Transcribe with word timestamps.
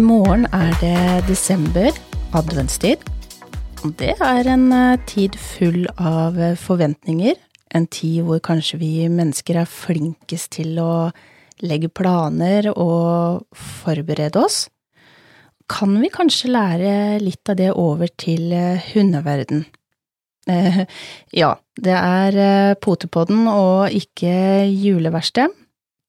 I 0.00 0.02
morgen 0.02 0.46
er 0.56 0.70
det 0.80 1.26
desember, 1.28 1.90
adventstid. 2.32 3.02
Det 4.00 4.14
er 4.24 4.48
en 4.48 4.70
eh, 4.72 5.00
tid 5.04 5.34
full 5.36 5.82
av 6.00 6.38
eh, 6.40 6.54
forventninger. 6.56 7.34
En 7.76 7.84
tid 7.84 8.22
hvor 8.24 8.40
kanskje 8.40 8.78
vi 8.80 8.92
mennesker 9.12 9.58
er 9.60 9.68
flinkest 9.68 10.54
til 10.56 10.78
å 10.80 11.10
legge 11.60 11.90
planer 11.92 12.70
og 12.70 13.44
forberede 13.52 14.40
oss. 14.40 14.62
Kan 15.68 15.98
vi 16.00 16.08
kanskje 16.14 16.54
lære 16.54 16.94
litt 17.20 17.52
av 17.52 17.58
det 17.60 17.68
over 17.74 18.08
til 18.16 18.54
eh, 18.56 18.80
hundeverden? 18.94 19.66
Eh, 20.48 20.86
ja, 21.42 21.50
det 21.76 21.98
er 21.98 22.78
Potepodden 22.80 23.50
og 23.52 23.92
ikke 24.00 24.64
juleverksted 24.64 25.52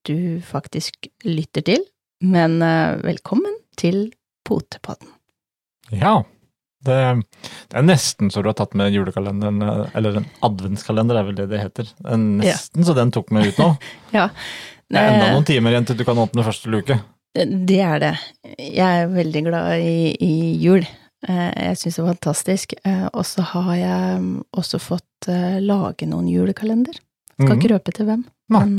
du 0.08 0.40
faktisk 0.48 1.12
lytter 1.28 1.68
til, 1.74 1.84
men 2.24 2.62
velkommen 3.04 3.60
til 3.80 4.12
Potepodden. 4.48 5.08
Ja. 5.92 6.24
Det, 6.82 6.96
det 7.70 7.78
er 7.78 7.84
nesten 7.86 8.32
så 8.34 8.42
du 8.42 8.48
har 8.50 8.56
tatt 8.58 8.74
med 8.74 8.90
julekalenderen, 8.96 9.62
eller 9.94 10.16
en 10.18 10.26
adventskalender 10.42 11.20
er 11.20 11.28
vel 11.28 11.36
det 11.38 11.46
det 11.52 11.60
heter. 11.62 11.92
Er 12.10 12.18
nesten 12.18 12.88
så 12.88 12.96
den 12.98 13.12
tok 13.14 13.30
meg 13.36 13.52
ut 13.52 13.60
nå. 13.62 13.68
Ja, 14.18 14.30
Det 14.90 14.98
er 14.98 15.12
enda 15.14 15.28
eh, 15.28 15.36
noen 15.36 15.46
timer 15.46 15.76
igjen 15.76 15.86
til 15.92 16.00
du 16.00 16.04
kan 16.08 16.18
åpne 16.18 16.44
første 16.48 16.72
luke. 16.74 16.98
Det 17.38 17.78
er 17.86 18.02
det. 18.02 18.16
Jeg 18.60 19.04
er 19.06 19.14
veldig 19.14 19.44
glad 19.46 19.86
i, 19.86 20.10
i 20.26 20.34
jul. 20.60 20.82
Eh, 21.30 21.52
Jeg 21.70 21.78
syns 21.80 22.00
det 22.00 22.04
er 22.04 22.10
fantastisk. 22.16 22.74
Eh, 22.84 23.06
Og 23.14 23.24
så 23.30 23.46
har 23.54 23.70
jeg 23.78 24.18
mm, 24.26 24.34
også 24.58 24.82
fått 24.82 25.30
lage 25.62 26.10
noen 26.10 26.28
julekalender. 26.34 26.98
Skal 27.38 27.46
Mhm. 27.56 27.60
ikke 27.62 27.74
røpe 27.76 27.94
til 27.94 28.06
hvem. 28.10 28.26
Men, 28.52 28.74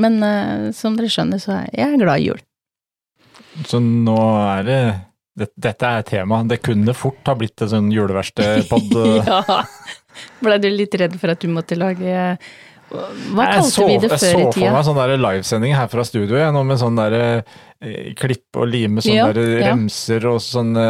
men 0.00 0.72
som 0.72 0.94
dere 0.96 1.10
skjønner, 1.12 1.42
så 1.42 1.58
er 1.66 1.68
jeg 1.76 1.98
glad 2.00 2.22
i 2.22 2.28
jul. 2.30 2.38
Så 3.66 3.80
nå 3.82 4.18
er 4.58 4.62
det, 4.66 4.80
det 5.38 5.48
Dette 5.68 5.90
er 5.98 6.02
tema. 6.08 6.42
Det 6.48 6.60
kunne 6.62 6.94
fort 6.94 7.26
ha 7.26 7.34
blitt 7.38 7.62
en 7.62 7.72
sånn 7.72 7.90
juleverkstedpod. 7.94 8.94
ja. 9.28 9.62
Blei 10.44 10.58
du 10.62 10.68
litt 10.70 10.94
redd 11.00 11.16
for 11.18 11.32
at 11.34 11.42
du 11.42 11.48
måtte 11.50 11.74
lage 11.74 12.38
Hva 13.34 13.46
kalte 13.48 13.70
så- 13.72 13.86
vi 13.88 13.96
det 13.98 14.10
før 14.12 14.14
i 14.14 14.44
tida? 14.44 14.44
Jeg 14.44 14.52
så 14.54 14.60
for 14.60 14.76
meg 14.76 14.84
sånn 14.86 14.98
der 15.00 15.14
livesending 15.18 15.74
her 15.74 15.88
fra 15.90 16.04
studio, 16.06 16.36
jeg, 16.38 16.52
nå 16.54 16.62
med 16.68 16.78
sånn 16.78 16.94
der 17.00 17.16
eh, 17.18 18.12
klipp 18.14 18.60
og 18.60 18.68
lime, 18.70 19.02
sånne 19.02 19.16
Ja, 19.16 19.32
der 19.34 19.50
ja. 19.58 19.72
remser 19.72 20.26
og 20.30 20.38
sånne 20.44 20.84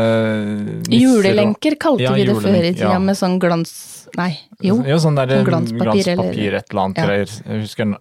nisser 0.84 1.01
Julelenker 1.01 1.79
kalte 1.81 2.05
Ja, 2.05 2.12
vi 2.12 2.27
det 2.29 2.36
før 2.36 2.58
i 2.61 2.75
tida, 2.75 2.98
med 3.01 3.17
sånn 3.17 3.39
glans... 3.41 3.73
Nei, 4.19 4.34
jo. 4.62 4.77
Ja, 4.86 4.98
sånn 5.03 5.17
der 5.17 5.33
Sånn 5.39 5.48
glanspapir, 5.48 5.89
glanspapir, 5.89 6.12
eller- 6.12 6.58
et 6.61 6.69
eller 6.70 6.83
annet 6.84 7.01
greier. 7.01 7.33
Jeg 7.48 7.64
husker 7.64 7.95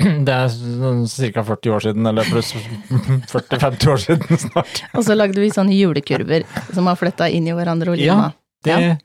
det 0.26 0.32
er 0.34 0.48
sånn 0.54 1.04
ca. 1.34 1.44
40 1.46 1.74
år 1.76 1.84
siden, 1.86 2.06
eller 2.08 2.26
pluss 2.30 2.54
40-50 3.32 3.92
år 3.92 4.02
siden 4.06 4.42
snart. 4.46 4.82
Og 4.96 5.04
så 5.06 5.14
lagde 5.18 5.40
vi 5.42 5.50
sånne 5.52 5.76
julekurver 5.76 6.46
som 6.72 6.88
har 6.90 6.98
fletta 7.00 7.28
inn 7.30 7.46
i 7.50 7.54
hverandre 7.56 7.94
og 7.94 8.00
lima. 8.02 8.32
Det, 8.64 8.78
Ja. 8.78 8.96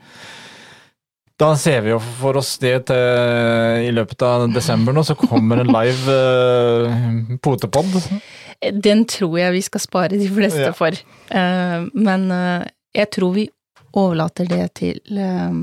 Da 1.38 1.52
ser 1.54 1.84
vi 1.86 1.92
jo 1.92 2.00
for 2.02 2.40
oss 2.40 2.56
det 2.58 2.88
til 2.90 3.84
i 3.86 3.92
løpet 3.94 4.24
av 4.26 4.48
desember 4.50 4.96
nå, 4.98 5.04
så 5.06 5.14
kommer 5.14 5.60
en 5.62 5.70
live 5.70 6.16
uh, 6.18 7.36
potepod. 7.46 7.94
Den 8.74 9.04
tror 9.06 9.36
jeg 9.38 9.54
vi 9.54 9.62
skal 9.62 9.84
spare 9.84 10.18
de 10.18 10.32
fleste 10.34 10.64
Ja. 10.64 10.72
for. 10.74 10.98
Uh, 11.30 11.86
men 11.94 12.26
uh, 12.34 12.66
jeg 12.98 13.12
tror 13.14 13.36
vi 13.36 13.46
overlater 13.94 14.50
det 14.50 14.64
til 14.82 14.98
uh, 15.14 15.54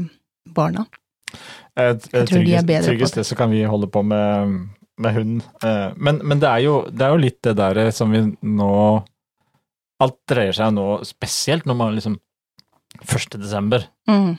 barna. 0.55 0.87
Jeg, 1.75 1.99
Jeg 2.13 2.29
tror 2.31 2.47
de 2.47 2.55
er 2.55 2.63
bedre 2.63 2.63
på 2.63 2.71
det. 2.71 2.87
Tryggest 2.93 3.19
det, 3.19 3.27
så 3.27 3.35
kan 3.43 3.51
vi 3.51 3.65
holde 3.67 3.91
på 3.91 4.05
med, 4.07 4.55
med 4.99 5.15
hund. 5.17 5.43
Eh, 5.65 5.91
men 5.97 6.21
men 6.23 6.41
det, 6.43 6.49
er 6.51 6.65
jo, 6.67 6.75
det 6.91 7.05
er 7.07 7.15
jo 7.15 7.23
litt 7.25 7.41
det 7.43 7.57
der 7.59 7.91
som 7.95 8.13
vi 8.15 8.23
nå 8.43 8.71
Alt 10.03 10.17
dreier 10.29 10.53
seg 10.57 10.73
nå 10.75 10.85
spesielt 11.07 11.65
når 11.71 11.77
man 11.79 11.95
liksom 11.95 12.17
1. 13.05 13.37
desember. 13.39 13.85
Mm. 14.11 14.35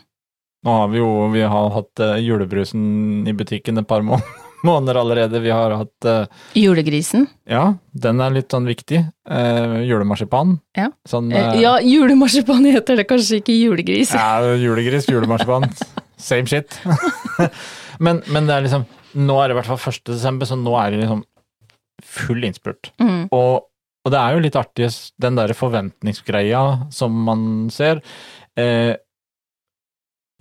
Nå 0.66 0.74
har 0.80 0.90
vi 0.92 1.00
jo 1.00 1.08
vi 1.32 1.42
har 1.48 1.70
hatt 1.72 2.02
eh, 2.04 2.18
julebrusen 2.26 3.24
i 3.28 3.34
butikken 3.34 3.78
et 3.80 3.88
par 3.88 4.04
måneder 4.66 5.00
allerede. 5.00 5.40
Vi 5.44 5.52
har 5.54 5.72
hatt 5.80 6.08
eh, 6.12 6.26
Julegrisen. 6.60 7.28
Ja, 7.48 7.78
den 7.94 8.20
er 8.24 8.36
litt 8.36 8.52
sånn 8.52 8.68
viktig. 8.68 9.00
Eh, 9.30 9.78
julemarsipan. 9.88 10.58
Ja. 10.78 10.90
Sånn, 11.08 11.32
Eh, 11.32 11.54
eh, 11.54 11.62
ja, 11.64 11.78
julemarsipan 11.84 12.66
heter 12.76 13.00
det, 13.00 13.08
kanskje 13.10 13.40
ikke 13.40 13.56
julegris. 13.56 14.12
ja, 14.14 14.42
julegris, 14.60 15.08
julemarsipan. 15.12 15.70
Same 16.18 16.48
shit. 16.52 16.80
men, 18.04 18.22
men 18.28 18.48
det 18.50 18.60
er 18.60 18.68
liksom 18.68 18.86
Nå 19.16 19.38
er 19.42 19.48
det 19.48 19.56
i 19.56 19.60
hvert 19.62 19.70
fall 19.72 19.94
1. 19.94 20.02
desember, 20.12 20.46
så 20.50 20.58
nå 20.60 20.74
er 20.80 20.92
det 20.92 21.00
liksom 21.06 21.24
full 22.04 22.44
innspurt. 22.44 22.90
Mm. 23.00 23.30
Og, 23.36 23.66
og 24.06 24.12
det 24.14 24.20
er 24.20 24.36
jo 24.36 24.44
litt 24.44 24.58
artig, 24.60 24.90
den 25.24 25.38
der 25.40 25.54
forventningsgreia 25.56 26.64
som 26.94 27.16
man 27.28 27.46
ser. 27.74 28.02
Eh, 28.60 28.94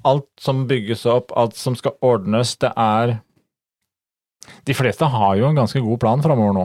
alt 0.05 0.29
som 0.43 0.67
bygges 0.69 1.07
opp, 1.09 1.33
alt 1.39 1.57
som 1.57 1.77
skal 1.79 1.95
ordnes, 2.05 2.57
det 2.61 2.73
er 2.77 3.21
De 4.69 4.75
fleste 4.77 5.07
har 5.09 5.39
jo 5.41 5.47
en 5.49 5.57
ganske 5.57 5.81
god 5.81 6.01
plan 6.03 6.21
framover 6.21 6.53
nå. 6.59 6.65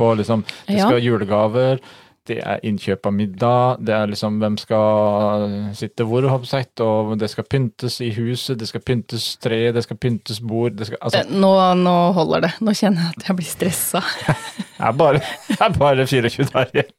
På 0.00 0.14
liksom 0.16 0.44
Det 0.66 0.78
Ja. 0.78 0.86
skal 0.86 0.96
være 0.96 1.04
julegaver, 1.04 1.80
det 2.28 2.38
er 2.40 2.62
innkjøp 2.64 3.04
av 3.08 3.12
middag, 3.12 3.80
det 3.84 3.92
er 3.92 4.08
liksom 4.08 4.38
hvem 4.40 4.54
skal 4.60 5.44
sitte 5.76 6.06
hvor, 6.08 6.24
og 6.24 7.10
det 7.20 7.28
skal 7.28 7.46
pyntes 7.52 7.98
i 8.00 8.08
huset, 8.16 8.56
det 8.60 8.68
skal 8.70 8.80
pyntes 8.80 9.26
tre, 9.44 9.58
det 9.76 9.82
skal 9.84 9.98
pyntes 10.00 10.40
bord, 10.40 10.72
det 10.78 10.88
skal 10.88 10.98
Altså, 11.04 11.20
Eh, 11.20 11.34
Nå, 11.44 11.50
nå 11.82 11.94
holder 12.16 12.46
det. 12.46 12.52
Nå 12.64 12.72
kjenner 12.72 13.04
jeg 13.10 13.18
at 13.18 13.26
jeg 13.28 13.36
blir 13.40 13.50
stressa. 13.50 14.00
det 14.78 14.88
er 14.88 14.96
bare, 14.96 15.20
det 15.50 15.58
er 15.60 15.76
bare 15.78 16.06
24 16.08 16.48
dager 16.54 16.80
igjen. 16.80 16.94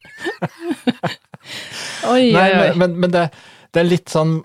Oi, 2.11 2.31
Nei, 2.33 2.49
oi, 2.49 2.67
oi. 2.69 2.75
men, 2.77 2.99
men, 3.01 3.11
det, 3.13 3.23
det 3.73 3.81
er 3.81 3.85
litt 3.89 4.09
sånn 4.09 4.39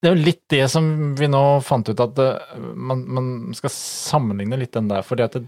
Det 0.00 0.08
er 0.08 0.14
jo 0.14 0.26
litt 0.28 0.42
det 0.52 0.62
som 0.72 0.86
vi 1.18 1.28
nå 1.28 1.42
fant 1.64 1.88
ut, 1.90 2.00
at 2.04 2.14
det, 2.16 2.28
man, 2.76 3.02
man 3.16 3.30
skal 3.56 3.72
sammenligne 3.74 4.60
litt 4.60 4.76
den 4.76 4.88
der. 4.92 5.02
fordi 5.04 5.24
at 5.26 5.36
det, 5.40 5.46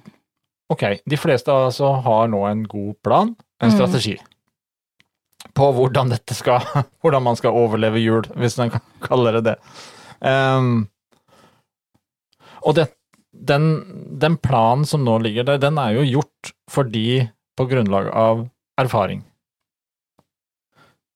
ok, 0.72 0.84
de 1.04 1.20
fleste 1.20 1.52
altså 1.52 1.92
har 2.04 2.28
nå 2.32 2.42
en 2.48 2.64
god 2.68 2.96
plan, 3.04 3.32
en 3.60 3.70
Mm. 3.70 3.76
strategi, 3.76 4.16
på 5.54 5.72
hvordan 5.72 6.14
skal 6.34 6.60
Hvordan 7.02 7.22
man 7.22 7.36
skal 7.36 7.50
overleve 7.56 8.00
jul, 8.00 8.24
hvis 8.36 8.58
man 8.58 8.70
kan 8.70 8.80
kalle 9.08 9.32
det 9.32 9.44
det. 9.44 9.56
Um, 10.20 10.88
og 12.62 12.74
det, 12.76 12.88
den, 13.32 14.18
den 14.20 14.36
planen 14.36 14.84
som 14.84 15.04
nå 15.04 15.18
ligger 15.18 15.44
der, 15.44 15.58
den 15.58 15.78
er 15.78 15.94
jo 15.96 16.04
gjort 16.20 16.52
fordi 16.70 17.28
på 17.56 17.66
grunnlag 17.68 18.10
av 18.12 18.48
erfaring. 18.80 19.24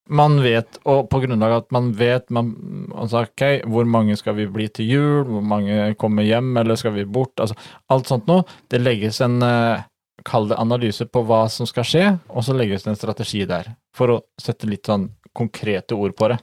Man 0.08 0.42
vet, 0.44 0.76
og 0.84 1.06
på 1.08 1.22
grunnlag 1.22 1.52
av 1.54 1.62
at 1.62 1.70
man 1.72 1.92
vet 1.96 2.28
man, 2.34 2.50
altså, 2.92 3.22
ok, 3.24 3.64
hvor 3.72 3.86
mange 3.88 4.16
skal 4.20 4.36
vi 4.36 4.44
bli 4.52 4.66
til 4.68 4.90
jul, 4.90 5.22
hvor 5.30 5.44
mange 5.44 5.94
kommer 6.00 6.26
hjem, 6.28 6.50
eller 6.60 6.76
skal 6.76 6.92
vi 6.92 7.06
bort, 7.08 7.32
altså 7.40 7.56
alt 7.88 8.10
sånt 8.10 8.28
noe. 8.28 8.44
Det 8.68 8.82
legges 8.82 9.22
en, 9.24 9.38
eh, 9.42 9.84
kall 10.24 10.48
det 10.50 10.58
analyse 10.60 11.06
på 11.06 11.22
hva 11.28 11.44
som 11.52 11.68
skal 11.68 11.86
skje, 11.86 12.04
og 12.32 12.44
så 12.46 12.56
legges 12.56 12.84
det 12.84 12.94
en 12.94 12.98
strategi 13.00 13.44
der, 13.48 13.74
for 13.94 14.12
å 14.14 14.20
sette 14.40 14.68
litt 14.70 14.88
sånn 14.88 15.10
konkrete 15.34 15.96
ord 15.98 16.14
på 16.16 16.30
det. 16.32 16.38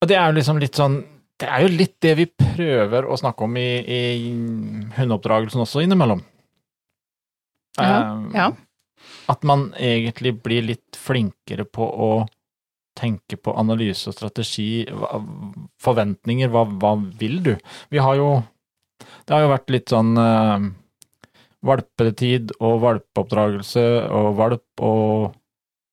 Og 0.00 0.08
det 0.08 0.16
er 0.16 0.30
jo 0.30 0.38
liksom 0.38 0.60
litt 0.62 0.78
sånn, 0.78 0.98
det 1.40 1.48
er 1.48 1.64
jo 1.64 1.72
litt 1.74 1.96
det 2.04 2.14
vi 2.16 2.26
prøver 2.30 3.06
å 3.06 3.18
snakke 3.20 3.44
om 3.44 3.56
i, 3.60 3.68
i 3.84 4.00
hundeoppdragelsen 4.96 5.64
også 5.64 5.84
innimellom. 5.84 6.22
Ja, 7.78 8.12
um, 8.12 8.26
ja. 8.34 8.50
at 9.30 9.44
man 9.46 9.70
egentlig 9.78 10.34
blir 10.42 10.64
litt 10.72 10.98
flinkere 10.98 11.64
på 11.68 11.86
å 11.86 12.10
tenke 12.98 13.38
på 13.40 13.54
analyse 13.56 14.10
og 14.10 14.16
strategi, 14.16 14.84
forventninger, 15.80 16.50
hva, 16.52 16.66
hva 16.80 16.96
vil 17.20 17.38
du? 17.44 17.54
Vi 17.92 18.00
har 18.02 18.18
jo 18.18 18.30
Det 19.00 19.32
har 19.32 19.42
jo 19.46 19.52
vært 19.54 19.70
litt 19.72 19.88
sånn 19.88 20.10
eh, 20.20 20.64
valpetid 21.66 22.54
og 22.60 22.80
valpeoppdragelse 22.84 23.84
og 24.08 24.32
valp 24.38 24.84
og 24.86 25.36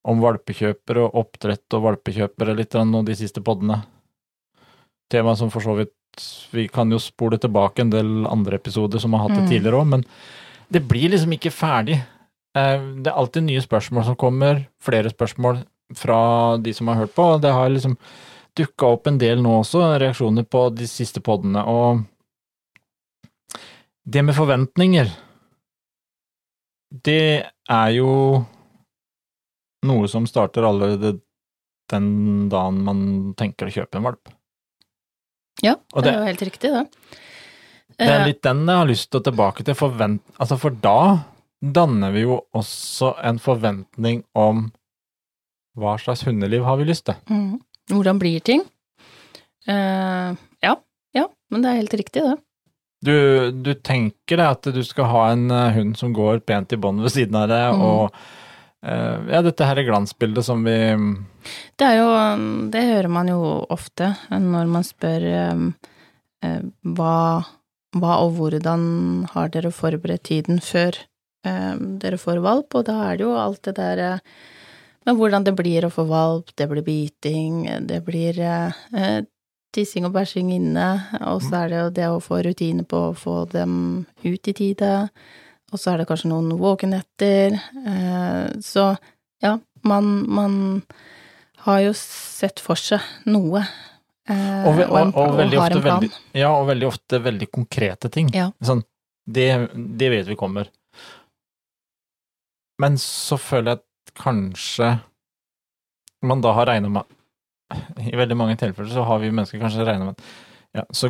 om 0.07 0.21
valpekjøpere 0.23 1.03
og 1.03 1.17
oppdrett 1.19 1.75
og 1.75 1.83
valpekjøpere 1.83 2.55
litt 2.55 2.75
av 2.79 2.93
de 3.05 3.15
siste 3.19 3.43
poddene. 3.43 3.81
Tema 5.11 5.35
som 5.35 5.51
for 5.51 5.63
så 5.63 5.75
vidt 5.75 5.93
Vi 6.51 6.67
kan 6.67 6.89
jo 6.89 6.97
spole 6.97 7.37
tilbake 7.37 7.83
en 7.83 7.91
del 7.93 8.25
andre 8.25 8.57
episoder 8.57 8.97
som 8.97 9.13
har 9.13 9.27
hatt 9.27 9.37
det 9.37 9.43
Mm. 9.43 9.49
tidligere 9.49 9.81
òg, 9.81 9.87
men 9.87 10.05
det 10.71 10.87
blir 10.87 11.09
liksom 11.11 11.31
ikke 11.31 11.51
ferdig. 11.51 12.01
Eh, 12.55 12.79
Det 13.03 13.07
er 13.07 13.13
alltid 13.13 13.43
nye 13.43 13.61
spørsmål 13.61 14.03
som 14.05 14.15
kommer, 14.15 14.65
flere 14.81 15.11
spørsmål 15.11 15.63
fra 15.93 16.57
de 16.57 16.73
som 16.73 16.87
har 16.87 16.95
hørt 16.95 17.13
på, 17.13 17.39
det 17.39 17.51
har 17.51 17.69
liksom 17.69 17.97
dukka 18.55 18.87
opp 18.87 19.07
en 19.07 19.17
del 19.19 19.41
nå 19.43 19.59
også, 19.61 19.99
reaksjoner 19.99 20.43
på 20.43 20.73
de 20.75 20.87
siste 20.87 21.21
poddene, 21.21 21.63
og 21.67 22.03
det 24.09 24.23
med 24.23 24.33
forventninger, 24.33 25.11
det 26.91 27.45
er 27.69 27.89
jo 27.97 28.43
noe 29.87 30.07
som 30.11 30.25
starter 30.27 30.65
allerede 30.67 31.17
den 31.91 32.49
dagen 32.51 32.81
man 32.83 33.01
tenker 33.39 33.69
å 33.69 33.73
kjøpe 33.73 33.99
en 33.99 34.07
valp. 34.09 34.29
Ja, 35.63 35.75
det 35.95 36.03
det- 36.03 36.13
er 36.13 36.19
jo 36.19 36.25
helt 36.31 36.45
riktig, 36.47 36.71
det. 36.71 36.85
Det 37.97 38.07
er 38.07 38.19
Eh, 38.21 38.25
litt 38.27 38.41
den 38.43 38.65
jeg 38.67 38.75
har 38.77 38.85
lyst 38.85 39.09
til 39.09 39.19
å 39.19 39.23
tilbake 39.23 39.63
til, 39.65 39.73
forvent... 39.73 40.21
Altså, 40.39 40.57
for 40.59 40.69
da 40.69 41.25
danner 41.61 42.11
vi 42.13 42.21
jo 42.21 42.45
også 42.53 43.15
en 43.23 43.39
forventning 43.39 44.23
om 44.35 44.71
hva 45.77 45.95
slags 45.97 46.23
hundeliv 46.27 46.63
har 46.63 46.77
vi 46.77 46.85
lyst 46.85 47.05
til. 47.05 47.15
Mm. 47.29 47.59
Hvordan 47.89 48.19
blir 48.19 48.39
ting? 48.43 48.61
Uh, 49.67 50.35
ja, 50.61 50.75
ja, 51.15 51.25
men 51.49 51.61
det 51.63 51.69
er 51.71 51.81
helt 51.81 51.93
riktig, 51.93 52.21
det. 52.21 52.37
Du, 53.05 53.51
du 53.51 53.73
tenker 53.85 54.39
deg 54.39 54.47
at 54.55 54.69
du 54.73 54.79
skal 54.85 55.05
ha 55.11 55.23
en 55.31 55.51
eh, 55.53 55.73
hund 55.75 55.97
som 55.99 56.15
går 56.17 56.39
pent 56.47 56.73
i 56.73 56.79
bånd 56.81 57.03
ved 57.05 57.13
siden 57.13 57.35
av 57.37 57.47
deg, 57.51 57.67
Mm. 57.77 57.83
og 57.85 58.15
eh, 58.81 59.27
ja, 59.35 59.41
dette 59.45 59.67
her 59.69 59.77
er 59.77 59.85
glansbildet 59.85 60.45
som 60.47 60.63
vi 60.65 60.77
Det 61.77 61.85
er 61.85 61.99
jo 61.99 62.09
Det 62.73 62.81
hører 62.87 63.09
man 63.13 63.29
jo 63.29 63.39
ofte 63.69 64.15
når 64.33 64.71
man 64.73 64.87
spør 64.87 65.27
eh, 65.29 65.61
eh, 66.47 66.61
hva, 66.97 67.45
hva 67.93 68.17
og 68.25 68.33
hvordan 68.39 69.27
har 69.35 69.53
dere 69.53 69.71
forberedt 69.71 70.25
tiden 70.31 70.57
før 70.59 70.97
eh, 71.45 71.73
dere 72.01 72.17
får 72.17 72.41
valp, 72.41 72.73
og 72.73 72.87
da 72.89 72.97
er 73.11 73.17
det 73.17 73.27
jo 73.29 73.37
alt 73.37 73.61
det 73.69 73.75
der 73.77 74.21
men 75.07 75.15
hvordan 75.15 75.45
det 75.45 75.53
blir 75.55 75.85
å 75.87 75.93
få 75.93 76.03
valp, 76.09 76.49
det 76.59 76.65
blir 76.67 76.83
biting, 76.83 77.61
det 77.87 78.01
blir 78.03 78.35
eh, 78.43 78.73
eh, 78.91 79.21
tissing 79.77 80.07
og 80.07 80.15
bæsjing 80.15 80.51
inne, 80.55 80.87
og 81.29 81.43
så 81.45 81.63
er 81.63 81.71
det 81.71 81.81
jo 81.81 81.89
det 81.99 82.07
å 82.09 82.21
få 82.23 82.41
rutine 82.45 82.85
på 82.87 83.09
å 83.11 83.17
få 83.17 83.43
dem 83.51 83.73
ut 84.25 84.49
i 84.49 84.55
tide, 84.57 84.93
og 85.71 85.81
så 85.81 85.93
er 85.93 86.01
det 86.01 86.07
kanskje 86.09 86.31
noen 86.31 86.55
våkenetter, 86.59 87.57
eh, 87.93 88.45
så 88.63 88.89
ja, 89.43 89.57
man, 89.87 90.13
man 90.33 90.55
har 91.67 91.83
jo 91.85 91.93
sett 91.97 92.61
for 92.63 92.79
seg 92.79 93.03
noe, 93.29 93.61
eh, 94.29 94.63
Og, 94.67 94.79
og, 94.79 94.95
og, 94.95 95.13
og, 95.13 95.35
veldig 95.41 95.59
ofte 95.61 95.83
veldig, 95.85 96.11
ja, 96.39 96.53
og 96.53 96.69
veldig 96.71 96.87
ofte 96.87 97.21
veldig 97.27 97.49
konkrete 97.53 98.11
ting. 98.13 98.31
Ja. 98.35 98.49
Sånn, 98.63 98.81
det, 99.27 99.49
det 99.75 100.09
vet 100.13 100.31
vi 100.31 100.39
kommer. 100.39 100.71
Men 102.81 102.97
så 103.01 103.39
føler 103.41 103.73
jeg 103.73 103.81
at 103.81 104.17
kanskje 104.17 104.95
man 106.25 106.41
da 106.41 106.53
har 106.57 106.69
regnet 106.69 106.93
med 106.93 107.16
I 107.99 108.15
veldig 108.15 108.37
mange 108.39 108.57
tilfeller 108.59 108.91
så 108.93 109.03
har 109.07 109.19
vi 109.23 109.31
mennesker 109.31 109.59
kanskje 109.61 109.85
regnet 109.87 110.07
med 110.07 110.15
at 110.15 110.27
ja, 110.77 110.83
så 110.93 111.09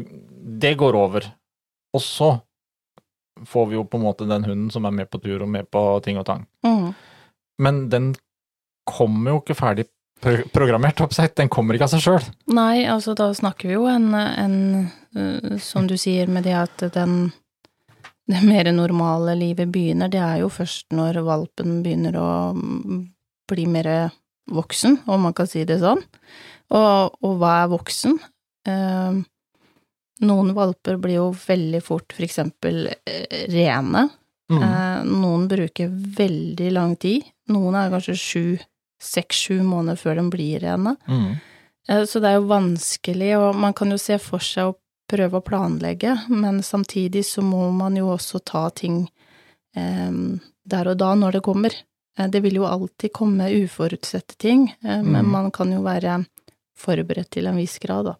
det 0.61 0.75
går 0.79 0.95
over. 0.95 1.25
Og 1.93 2.01
så 2.03 2.29
får 3.45 3.67
vi 3.69 3.77
jo 3.77 3.83
på 3.85 3.99
en 3.99 4.05
måte 4.05 4.27
den 4.29 4.45
hunden 4.47 4.71
som 4.73 4.85
er 4.87 4.95
med 4.95 5.09
på 5.11 5.19
tur 5.21 5.43
og 5.45 5.49
med 5.51 5.67
på 5.73 5.81
ting 6.05 6.17
og 6.17 6.25
tang. 6.25 6.45
Mm. 6.65 6.93
Men 7.61 7.81
den 7.91 8.11
kommer 8.87 9.35
jo 9.35 9.41
ikke 9.41 9.57
ferdig 9.57 9.85
pro- 10.23 10.45
programmert 10.53 11.01
oppsett. 11.03 11.35
den 11.35 11.49
kommer 11.49 11.75
ikke 11.75 11.89
av 11.89 11.93
seg 11.93 12.05
sjøl. 12.05 12.29
Nei, 12.53 12.85
altså 12.89 13.13
da 13.17 13.29
snakker 13.35 13.69
vi 13.69 13.75
jo 13.75 13.85
en, 13.91 14.13
en 14.15 15.59
som 15.61 15.89
du 15.89 15.97
sier 15.99 16.29
med 16.31 16.47
det 16.47 16.55
at 16.57 16.87
den 16.95 17.27
det 18.27 18.41
mer 18.43 18.67
normale 18.75 19.37
livet 19.39 19.69
begynner, 19.71 20.09
det 20.11 20.19
er 20.19 20.41
jo 20.41 20.49
først 20.51 20.91
når 20.91 21.21
valpen 21.23 21.77
begynner 21.83 22.17
å 22.19 22.29
bli 23.47 23.63
mer 23.71 23.87
voksen, 24.47 25.01
om 25.07 25.21
man 25.27 25.33
kan 25.37 25.47
si 25.49 25.63
det 25.67 25.79
sånn. 25.81 26.01
Og, 26.75 27.17
og 27.23 27.35
hva 27.41 27.53
er 27.63 27.71
voksen? 27.71 28.17
Eh, 28.67 29.19
noen 30.27 30.53
valper 30.57 30.97
blir 31.01 31.19
jo 31.19 31.27
veldig 31.37 31.81
fort 31.85 32.15
for 32.15 32.25
eksempel 32.25 32.87
eh, 32.89 33.45
rene. 33.53 34.07
Mm. 34.51 34.63
Eh, 34.63 35.03
noen 35.11 35.45
bruker 35.51 35.91
veldig 35.91 36.71
lang 36.75 36.95
tid. 36.99 37.27
Noen 37.51 37.75
er 37.79 37.91
kanskje 37.93 38.17
sju, 38.19 38.43
seks-sju 39.03 39.61
måneder 39.67 39.99
før 39.99 40.19
de 40.21 40.25
blir 40.33 40.63
rene. 40.63 40.95
Mm. 41.07 41.29
Eh, 41.89 42.03
Så 42.09 42.19
det 42.23 42.31
er 42.31 42.39
jo 42.39 42.49
vanskelig, 42.51 43.31
og 43.39 43.55
man 43.55 43.75
kan 43.77 43.91
jo 43.93 43.99
se 44.01 44.17
for 44.19 44.43
seg 44.43 44.71
å 44.71 44.77
prøve 45.07 45.39
å 45.39 45.45
planlegge, 45.45 46.17
men 46.27 46.59
samtidig 46.65 47.21
så 47.23 47.39
må 47.45 47.69
man 47.71 47.95
jo 47.95 48.09
også 48.11 48.41
ta 48.43 48.65
ting 48.75 49.05
eh, 49.77 50.11
der 50.67 50.89
og 50.91 50.97
da 50.99 51.13
når 51.15 51.37
det 51.37 51.43
kommer. 51.45 51.77
Eh, 52.17 52.27
Det 52.29 52.39
vil 52.39 52.55
jo 52.55 52.65
alltid 52.65 53.13
komme 53.13 53.49
uforutsette 53.63 54.37
ting, 54.37 54.75
eh, 54.83 55.03
men 55.03 55.25
mm. 55.25 55.31
man 55.31 55.51
kan 55.51 55.71
jo 55.71 55.81
være 55.85 56.23
forberedt 56.77 57.31
til 57.31 57.47
en 57.47 57.57
viss 57.57 57.77
grad, 57.79 58.11
da. 58.11 58.15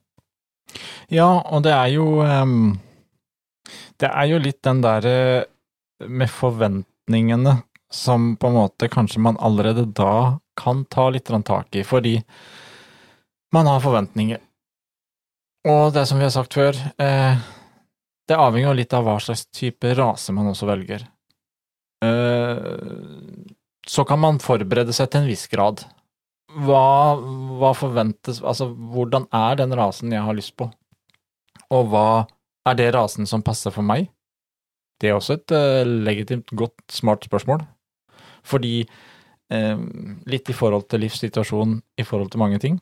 Ja, 1.09 1.29
og 1.39 1.63
det 1.63 1.71
er 1.71 1.87
jo 1.93 2.19
ehm, 2.25 2.75
Det 3.99 4.09
er 4.09 4.25
jo 4.27 4.39
litt 4.41 4.59
den 4.63 4.81
derre 4.83 5.45
med 6.03 6.29
forventningene 6.29 7.61
som 7.91 8.35
på 8.35 8.49
en 8.49 8.57
måte 8.57 8.89
kanskje 8.91 9.21
man 9.23 9.39
allerede 9.39 9.85
da 9.95 10.39
kan 10.59 10.83
ta 10.85 11.09
litt 11.09 11.31
tak 11.45 11.75
i, 11.75 11.83
fordi 11.83 12.21
man 13.53 13.67
har 13.67 13.79
forventninger. 13.79 14.39
Og 15.67 15.93
det 15.93 16.05
som 16.07 16.19
vi 16.19 16.27
har 16.27 16.35
sagt 16.35 16.53
før, 16.53 16.75
eh, 16.99 17.39
det 18.27 18.35
avhenger 18.35 18.69
jo 18.69 18.77
litt 18.77 18.93
av 18.93 19.07
hva 19.07 19.17
slags 19.19 19.45
type 19.55 19.93
rase 19.95 20.35
man 20.35 20.51
også 20.51 20.67
velger. 20.67 21.07
Eh, 22.03 23.26
så 23.87 24.03
kan 24.07 24.19
man 24.19 24.41
forberede 24.43 24.93
seg 24.95 25.09
til 25.11 25.23
en 25.23 25.29
viss 25.29 25.47
grad. 25.51 25.83
Hva, 26.47 27.15
hva 27.59 27.73
forventes 27.75 28.39
Altså, 28.39 28.69
hvordan 28.71 29.27
er 29.35 29.57
den 29.59 29.75
rasen 29.75 30.13
jeg 30.15 30.23
har 30.23 30.35
lyst 30.35 30.55
på? 30.59 30.69
Og 31.75 31.89
hva 31.91 32.07
er 32.67 32.77
det 32.79 32.93
rasen 32.95 33.27
som 33.27 33.43
passer 33.45 33.73
for 33.75 33.85
meg? 33.85 34.07
Det 34.97 35.11
er 35.11 35.17
også 35.17 35.37
et 35.37 35.53
uh, 35.53 35.83
legitimt, 35.85 36.49
godt, 36.57 36.79
smart 36.91 37.27
spørsmål. 37.27 37.61
Fordi 38.47 38.79
eh, 39.51 39.79
litt 40.31 40.49
i 40.49 40.55
forhold 40.55 40.85
til 40.87 41.01
livssituasjonen, 41.03 41.81
i 41.99 42.05
forhold 42.07 42.31
til 42.31 42.39
mange 42.39 42.59
ting, 42.63 42.77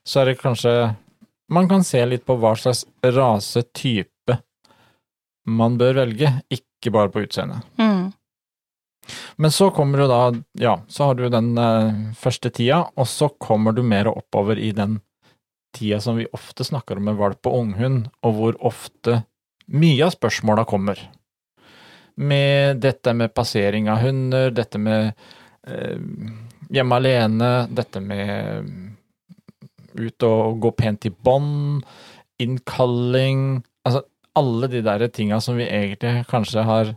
så 0.00 0.22
er 0.22 0.30
det 0.30 0.40
kanskje 0.40 0.94
Man 1.52 1.68
kan 1.68 1.82
se 1.84 2.00
litt 2.08 2.24
på 2.24 2.38
hva 2.40 2.54
slags 2.56 2.86
rasetype 3.04 4.38
man 5.44 5.74
bør 5.76 5.98
velge, 5.98 6.30
ikke 6.48 6.88
bare 6.90 7.10
på 7.12 7.20
utseendet. 7.26 7.66
Mm. 7.76 8.14
Men 9.36 9.52
så 9.54 9.70
kommer 9.74 9.98
du 9.98 10.06
da, 10.10 10.20
ja, 10.60 10.78
så 10.88 11.10
har 11.10 11.18
du 11.18 11.26
den 11.32 11.52
eh, 11.58 11.90
første 12.18 12.50
tida, 12.54 12.84
og 12.94 13.08
så 13.10 13.28
kommer 13.28 13.74
du 13.76 13.82
mer 13.86 14.10
oppover 14.10 14.58
i 14.58 14.72
den 14.76 15.00
tida 15.74 16.00
som 16.00 16.16
vi 16.20 16.28
ofte 16.32 16.64
snakker 16.64 17.00
om 17.00 17.10
med 17.10 17.18
valp 17.18 17.46
og 17.50 17.58
unghund, 17.60 18.08
og 18.22 18.38
hvor 18.38 18.58
ofte 18.72 19.22
mye 19.74 20.06
av 20.06 20.14
spørsmåla 20.14 20.66
kommer. 20.68 21.00
Med 22.14 22.82
dette 22.84 23.14
med 23.16 23.34
passering 23.34 23.88
av 23.90 24.04
hunder, 24.04 24.52
dette 24.54 24.78
med 24.78 25.12
eh, 25.66 25.98
hjemme 26.74 27.00
alene, 27.00 27.52
dette 27.70 28.02
med 28.02 28.70
ut 29.94 30.26
og 30.26 30.58
gå 30.62 30.74
pent 30.78 31.06
i 31.06 31.12
bånd, 31.14 31.84
innkalling 32.42 33.62
Altså 33.86 34.00
alle 34.34 34.66
de 34.72 34.80
der 34.82 35.04
tinga 35.12 35.36
som 35.44 35.58
vi 35.60 35.66
egentlig 35.68 36.24
kanskje 36.30 36.64
har 36.66 36.94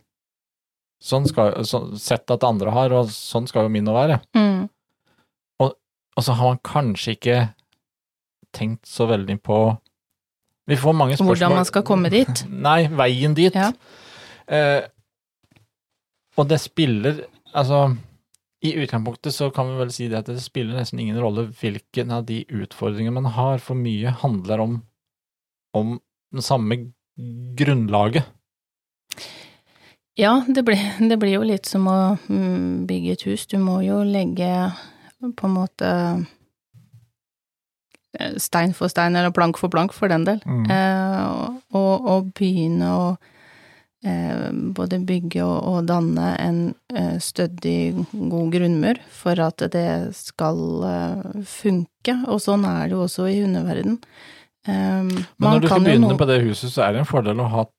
sånn 1.04 1.28
skal, 1.30 1.62
så, 1.68 1.84
sett 2.02 2.32
at 2.34 2.46
andre 2.48 2.74
har, 2.74 2.96
og 2.96 3.12
sånn 3.14 3.48
skal 3.50 3.68
jo 3.68 3.74
min 3.74 3.88
å 3.90 3.96
være. 3.96 4.20
Mm. 4.38 4.68
Og 6.18 6.26
så 6.26 6.34
har 6.34 6.56
man 6.56 6.64
kanskje 6.66 7.14
ikke 7.18 7.38
tenkt 8.56 8.90
så 8.90 9.06
veldig 9.10 9.38
på 9.46 9.60
Vi 10.68 10.78
får 10.80 10.96
mange 10.98 11.18
spørsmål 11.18 11.36
Hvordan 11.36 11.56
man 11.60 11.70
skal 11.70 11.86
komme 11.86 12.12
dit. 12.12 12.44
Nei, 12.68 12.88
veien 12.90 13.38
dit. 13.38 13.54
Ja. 13.54 13.70
Eh, 14.48 14.82
og 16.38 16.48
det 16.50 16.62
spiller 16.64 17.26
Altså, 17.58 17.96
i 18.66 18.74
utgangspunktet 18.78 19.34
så 19.34 19.48
kan 19.54 19.70
vi 19.72 19.78
vel 19.80 19.92
si 19.94 20.10
det 20.12 20.20
at 20.20 20.28
det 20.30 20.42
spiller 20.44 20.78
nesten 20.78 21.00
ingen 21.02 21.18
rolle 21.22 21.48
hvilken 21.58 22.12
av 22.14 22.26
de 22.28 22.42
utfordringene 22.54 23.16
man 23.16 23.32
har, 23.34 23.62
for 23.64 23.80
mye 23.80 24.12
handler 24.22 24.62
om, 24.62 24.76
om 25.74 25.96
det 26.36 26.44
samme 26.46 26.78
grunnlaget. 27.58 28.28
Ja, 30.18 30.44
det 30.48 30.64
blir, 30.66 30.82
det 31.10 31.18
blir 31.22 31.36
jo 31.36 31.46
litt 31.46 31.70
som 31.70 31.86
å 31.92 32.18
mm, 32.26 32.88
bygge 32.90 33.14
et 33.14 33.26
hus. 33.30 33.46
Du 33.46 33.60
må 33.62 33.84
jo 33.86 34.02
legge 34.02 34.50
på 35.22 35.46
en 35.46 35.54
måte 35.54 35.92
eh, 38.18 38.34
stein 38.42 38.74
for 38.74 38.90
stein, 38.90 39.14
eller 39.14 39.34
plank 39.36 39.62
for 39.62 39.70
plank, 39.70 39.94
for 39.94 40.10
den 40.10 40.26
del. 40.26 40.42
Mm. 40.42 40.66
Eh, 40.74 41.22
og, 41.78 42.10
og 42.10 42.32
begynne 42.38 42.90
å 42.96 43.06
eh, 44.10 44.50
både 44.50 45.04
bygge 45.06 45.46
og, 45.46 45.60
og 45.70 45.88
danne 45.94 46.34
en 46.42 46.60
eh, 46.98 47.22
stødig, 47.22 48.08
god 48.18 48.58
grunnmur 48.58 49.06
for 49.22 49.46
at 49.46 49.68
det 49.78 50.18
skal 50.18 50.66
eh, 50.96 51.46
funke. 51.46 52.24
Og 52.26 52.42
sånn 52.42 52.66
er 52.66 52.90
det 52.90 52.98
jo 52.98 53.06
også 53.06 53.30
i 53.30 53.38
hundeverden. 53.44 54.02
Eh, 54.66 54.74
Men 54.74 55.26
man 55.38 55.60
når 55.60 55.68
du 55.68 55.70
skal 55.70 55.86
begynne 55.86 56.10
noe... 56.10 56.22
på 56.26 56.32
det 56.34 56.42
huset, 56.42 56.74
så 56.74 56.88
er 56.88 56.98
det 56.98 57.06
en 57.06 57.14
fordel 57.14 57.46
å 57.46 57.52
ha 57.54 57.70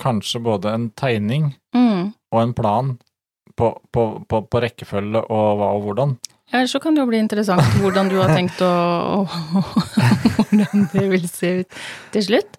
kanskje 0.00 0.42
både 0.42 0.72
en 0.74 0.88
tegning 0.98 1.52
mm. 1.74 2.12
og 2.32 2.40
en 2.42 2.54
plan 2.56 2.96
på, 3.56 3.70
på, 3.92 4.06
på, 4.28 4.40
på 4.50 4.62
rekkefølge 4.62 5.22
og 5.32 5.60
hva 5.60 5.70
og 5.76 5.86
hvordan. 5.86 6.16
Ja, 6.52 6.60
ellers 6.60 6.76
så 6.76 6.80
kan 6.82 6.94
det 6.94 7.02
jo 7.02 7.10
bli 7.10 7.18
interessant 7.18 7.78
hvordan 7.82 8.10
du 8.10 8.18
har 8.20 8.30
tenkt 8.34 8.60
å, 8.62 8.70
å 8.70 9.62
Hvordan 10.36 10.84
det 10.92 11.06
vil 11.10 11.24
se 11.30 11.52
ut 11.62 11.78
til 12.14 12.26
slutt. 12.28 12.58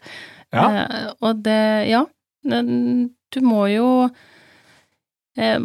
Ja. 0.52 0.66
Eh, 0.66 1.06
og 1.24 1.44
det, 1.46 1.62
ja, 1.88 2.02
du 2.44 3.40
må 3.44 3.68
jo 3.72 3.88
eh, 5.40 5.60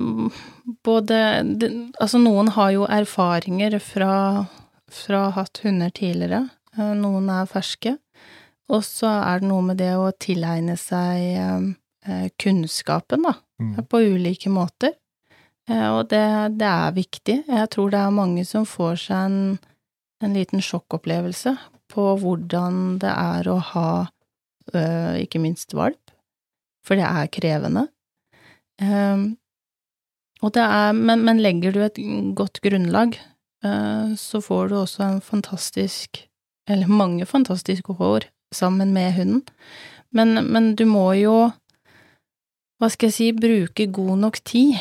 både 0.87 1.19
det, 1.59 1.71
Altså, 1.99 2.21
noen 2.23 2.53
har 2.55 2.73
jo 2.77 2.87
erfaringer 2.87 3.79
fra, 3.83 4.15
fra 4.91 5.25
hatt 5.39 5.63
hunder 5.65 5.91
tidligere, 5.95 6.45
eh, 6.77 6.95
noen 6.99 7.31
er 7.33 7.51
ferske. 7.51 7.97
Og 8.71 8.85
så 8.87 9.11
er 9.11 9.43
det 9.43 9.49
noe 9.51 9.65
med 9.67 9.81
det 9.83 9.93
å 9.99 10.11
tilegne 10.23 10.77
seg 10.81 11.23
eh, 11.35 11.65
eh, 12.07 12.29
kunnskapen, 12.41 13.29
da, 13.29 13.39
Mm. 13.63 13.77
på 13.87 14.01
ulike 14.01 14.51
måter. 14.51 14.97
Eh, 15.71 15.89
og 15.95 16.09
det, 16.11 16.59
det, 16.59 16.67
er 16.67 16.97
viktig. 16.97 17.45
Jeg 17.47 17.69
tror 17.71 17.93
det 17.93 18.01
er 18.01 18.11
mange 18.11 18.43
som 18.45 18.65
får 18.67 18.97
seg 19.05 19.21
en, 19.29 19.37
en 20.19 20.35
liten 20.35 20.59
sjokkopplevelse 20.59 21.53
på 21.93 22.07
hvordan 22.19 22.99
det 22.99 23.13
er 23.13 23.47
å 23.53 23.61
ha 23.73 23.87
ikke 25.23 25.41
minst 25.43 25.75
valp, 25.75 26.11
for 26.87 26.99
det 26.99 27.07
er 27.07 27.31
krevende. 27.35 27.83
Og 30.43 30.53
det 30.55 30.63
er, 30.63 30.93
men, 30.95 31.25
men, 31.27 31.43
legger 31.43 31.75
du 31.75 31.81
et 31.83 31.99
godt 32.39 32.61
grunnlag, 32.63 33.19
så 34.17 34.41
får 34.43 34.71
du 34.71 34.77
også 34.79 35.03
en 35.09 35.21
fantastisk, 35.21 36.23
eller 36.71 36.91
mange 36.91 37.27
fantastiske 37.27 37.99
år 37.99 38.31
sammen 38.55 38.93
med 38.95 39.15
hunden. 39.17 39.43
Men, 40.13 40.35
men 40.53 40.75
du 40.77 40.85
må 40.89 41.07
jo, 41.17 41.37
hva 42.81 42.91
skal 42.93 43.09
jeg 43.09 43.17
si, 43.17 43.31
bruke 43.37 43.89
god 43.95 44.19
nok 44.27 44.41
tid 44.45 44.77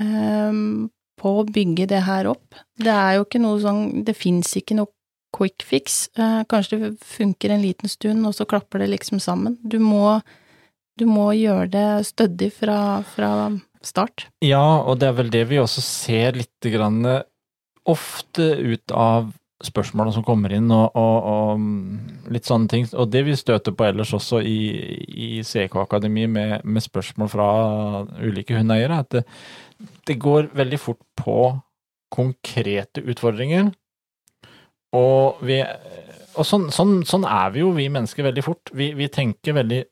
um, 0.00 0.88
på 1.20 1.34
å 1.40 1.48
bygge 1.48 1.90
det 1.90 2.04
her 2.06 2.30
opp. 2.30 2.56
Det 2.80 2.92
er 2.92 3.18
jo 3.18 3.26
ikke 3.26 3.42
noe 3.42 3.60
sånn, 3.60 3.82
det 4.06 4.16
fins 4.16 4.54
ikke 4.56 4.78
noe 4.78 4.92
quick 5.36 5.66
fix. 5.66 6.06
Uh, 6.18 6.42
kanskje 6.50 6.80
det 6.80 6.92
funker 7.04 7.52
en 7.52 7.64
liten 7.64 7.92
stund, 7.92 8.24
og 8.26 8.36
så 8.36 8.48
klapper 8.48 8.82
det 8.82 8.92
liksom 8.94 9.20
sammen. 9.22 9.58
Du 9.60 9.76
må, 9.82 10.18
du 10.98 11.04
må 11.10 11.30
gjøre 11.36 11.68
det 11.74 11.88
stødig 12.08 12.54
fra, 12.56 13.02
fra 13.12 13.50
start. 13.84 14.30
Ja, 14.44 14.80
og 14.80 15.02
det 15.02 15.10
er 15.10 15.20
vel 15.20 15.32
det 15.32 15.44
vi 15.52 15.60
også 15.60 15.84
ser 15.84 16.40
litt 16.40 16.72
grann 16.72 17.04
ofte 17.88 18.46
ut 18.60 18.92
av 18.92 19.30
spørsmålene 19.64 20.14
som 20.14 20.24
kommer 20.24 20.52
inn, 20.56 20.70
og, 20.72 20.96
og, 20.96 21.26
og, 21.30 22.30
litt 22.32 22.48
sånne 22.48 22.70
ting. 22.70 22.86
Og 22.96 23.10
det 23.12 23.24
vi 23.26 23.36
støter 23.38 23.74
på 23.76 23.86
ellers 23.90 24.12
også 24.16 24.40
i, 24.46 24.58
i 25.08 25.30
CK 25.46 25.76
Akademi 25.82 26.26
med, 26.30 26.64
med, 26.64 26.84
spørsmål 26.84 27.32
fra 27.32 27.48
ulike 28.22 28.56
hundeeiere, 28.56 29.02
at 29.04 29.18
det, 29.18 29.24
det, 30.08 30.18
går 30.20 30.50
veldig 30.56 30.80
fort 30.80 31.02
på 31.18 31.36
konkrete 32.10 33.04
utfordringer. 33.04 33.70
Og, 34.96 35.42
vi, 35.46 35.60
og 36.34 36.46
sånn, 36.46 36.70
sånn, 36.74 37.00
sånn, 37.06 37.26
er 37.28 37.52
vi 37.54 37.62
jo, 37.62 37.74
vi 37.76 37.90
mennesker, 37.92 38.26
veldig 38.26 38.46
fort. 38.46 38.72
Vi, 38.74 38.90
vi 38.98 39.10
tenker 39.12 39.54
veldig 39.60 39.84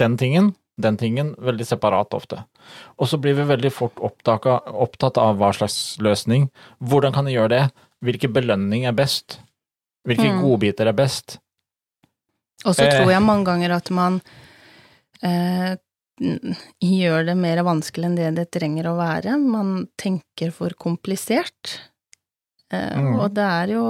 den 0.00 0.18
tingen, 0.20 0.50
den 0.80 0.98
tingen, 1.00 1.32
veldig 1.40 1.66
separat 1.68 2.12
ofte. 2.16 2.42
Og 3.00 3.08
så 3.08 3.20
blir 3.22 3.38
vi 3.38 3.46
veldig 3.48 3.72
fort 3.72 4.02
opptatt 4.02 5.20
av 5.20 5.38
hva 5.40 5.52
slags 5.56 5.96
løsning. 6.02 6.50
Hvordan 6.84 7.16
kan 7.16 7.28
jeg 7.28 7.38
gjøre 7.38 7.54
det? 7.54 7.64
Hvilken 8.04 8.32
belønning 8.32 8.86
er 8.88 8.96
best? 8.96 9.38
Hvilke 10.08 10.30
mm. 10.32 10.40
godbiter 10.44 10.88
er 10.88 10.96
best? 10.96 11.36
Og 12.64 12.74
så 12.74 12.86
eh. 12.86 12.94
tror 12.96 13.12
jeg 13.12 13.24
mange 13.24 13.46
ganger 13.48 13.76
at 13.76 13.90
man 13.92 14.18
eh, 15.24 15.76
gjør 16.84 17.28
det 17.30 17.36
mer 17.40 17.62
vanskelig 17.64 18.10
enn 18.10 18.18
det 18.18 18.32
det 18.38 18.48
trenger 18.52 18.90
å 18.90 18.96
være. 18.98 19.36
Man 19.40 19.86
tenker 20.00 20.52
for 20.56 20.76
komplisert. 20.80 21.76
Eh, 22.72 22.96
mm. 22.96 23.14
Og 23.20 23.30
det 23.36 23.46
er 23.46 23.76
jo 23.76 23.86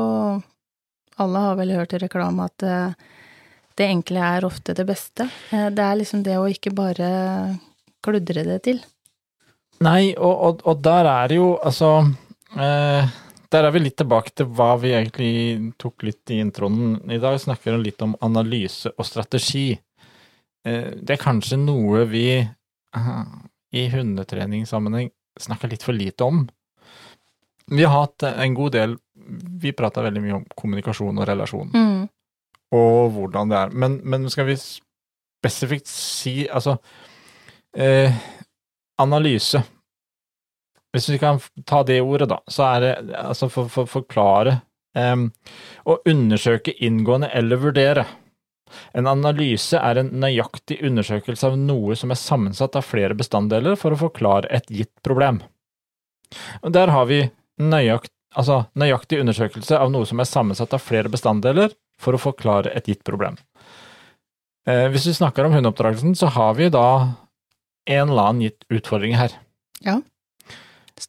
Alle 1.21 1.41
har 1.45 1.57
vel 1.59 1.75
hørt 1.77 1.93
i 1.93 1.99
reklame 2.01 2.47
at 2.49 2.65
eh, 2.65 3.09
det 3.77 3.89
enkle 3.89 4.23
er 4.25 4.47
ofte 4.47 4.75
det 4.77 4.87
beste. 4.89 5.27
Eh, 5.53 5.69
det 5.75 5.85
er 5.85 5.99
liksom 6.01 6.23
det 6.25 6.39
å 6.41 6.49
ikke 6.49 6.73
bare 6.75 7.11
kludre 8.05 8.45
det 8.47 8.63
til. 8.65 8.81
Nei, 9.85 10.13
og, 10.17 10.33
og, 10.33 10.63
og 10.69 10.81
der 10.85 11.09
er 11.09 11.35
jo 11.37 11.55
altså 11.65 11.91
eh, 12.57 13.13
der 13.51 13.67
er 13.67 13.75
vi 13.75 13.83
litt 13.83 13.97
tilbake 13.99 14.33
til 14.37 14.49
hva 14.55 14.75
vi 14.79 14.93
egentlig 14.95 15.33
tok 15.81 16.05
litt 16.07 16.31
i 16.31 16.39
introen. 16.43 17.01
I 17.11 17.19
dag 17.23 17.39
snakker 17.43 17.75
vi 17.75 17.89
litt 17.89 18.03
om 18.07 18.15
analyse 18.23 18.93
og 18.97 19.07
strategi. 19.07 19.73
Eh, 20.67 20.93
det 21.01 21.17
er 21.17 21.23
kanskje 21.23 21.59
noe 21.59 22.05
vi 22.11 22.27
i 23.71 23.83
hundetreningssammenheng 23.91 25.11
snakker 25.41 25.71
litt 25.71 25.85
for 25.87 25.95
lite 25.95 26.27
om. 26.27 26.45
Vi 27.71 27.85
har 27.87 28.03
hatt 28.03 28.27
en 28.27 28.55
god 28.55 28.73
del 28.75 28.97
Vi 29.63 29.71
prata 29.79 30.03
veldig 30.03 30.21
mye 30.25 30.35
om 30.41 30.47
kommunikasjon 30.59 31.19
og 31.21 31.27
relasjon. 31.29 31.69
Mm. 31.71 32.09
Og 32.75 33.13
hvordan 33.15 33.51
det 33.53 33.59
er. 33.59 33.75
Men, 33.79 34.01
men, 34.03 34.25
skal 34.31 34.49
vi 34.49 34.57
spesifikt 34.59 35.87
si 35.91 36.49
Altså 36.49 36.79
eh, 37.77 38.17
Analyse. 38.99 39.63
Hvis 40.95 41.09
vi 41.13 41.19
kan 41.23 41.39
ta 41.67 41.83
det 41.87 42.01
ordet, 42.03 42.29
da, 42.33 42.41
så 42.51 42.67
er 42.67 42.81
det 42.83 42.95
altså 43.15 43.49
for 43.53 43.71
for, 43.71 43.87
forklare 43.87 44.57
um, 44.99 45.29
Å 45.87 46.01
undersøke 46.11 46.75
inngående 46.83 47.31
eller 47.31 47.63
vurdere. 47.63 48.07
En 48.95 49.07
analyse 49.11 49.79
er 49.79 50.01
en 50.01 50.11
nøyaktig 50.23 50.81
undersøkelse 50.87 51.49
av 51.51 51.59
noe 51.59 51.97
som 51.99 52.11
er 52.11 52.19
sammensatt 52.19 52.79
av 52.79 52.87
flere 52.87 53.17
bestanddeler 53.19 53.79
for 53.79 53.95
å 53.95 54.01
forklare 54.01 54.51
et 54.51 54.71
gitt 54.71 54.93
problem. 55.07 55.41
Og 56.63 56.75
der 56.75 56.93
har 56.95 57.09
vi 57.11 57.25
nøyakt, 57.61 58.13
altså, 58.39 58.65
nøyaktig 58.79 59.21
undersøkelse 59.23 59.79
av 59.79 59.91
noe 59.93 60.07
som 60.07 60.23
er 60.23 60.31
sammensatt 60.31 60.75
av 60.77 60.85
flere 60.85 61.11
bestanddeler 61.13 61.75
for 62.01 62.17
å 62.17 62.23
forklare 62.23 62.73
et 62.77 62.87
gitt 62.89 63.03
problem. 63.07 63.39
Eh, 64.69 64.87
hvis 64.93 65.09
vi 65.11 65.17
snakker 65.17 65.47
om 65.47 65.57
hundeoppdragelsen, 65.57 66.15
så 66.17 66.31
har 66.31 66.55
vi 66.59 66.71
da 66.73 66.87
en 67.91 68.09
eller 68.09 68.31
annen 68.31 68.47
gitt 68.47 68.65
utfordring 68.71 69.17
her. 69.19 69.35
Ja. 69.85 69.99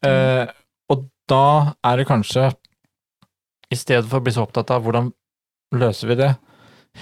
Eh, 0.07 0.51
og 0.91 1.07
da 1.29 1.73
er 1.87 2.01
det 2.01 2.07
kanskje, 2.09 2.51
i 3.71 3.77
stedet 3.79 4.07
for 4.09 4.19
å 4.19 4.25
bli 4.25 4.33
så 4.35 4.45
opptatt 4.45 4.71
av 4.73 4.83
hvordan 4.83 5.11
løser 5.79 6.11
vi 6.11 6.17
det, 6.19 6.31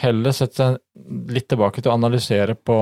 heller 0.03 0.36
sette 0.36 0.60
seg 0.60 1.31
litt 1.34 1.48
tilbake 1.50 1.81
til 1.81 1.89
å 1.89 1.96
analysere 1.98 2.53
på 2.53 2.75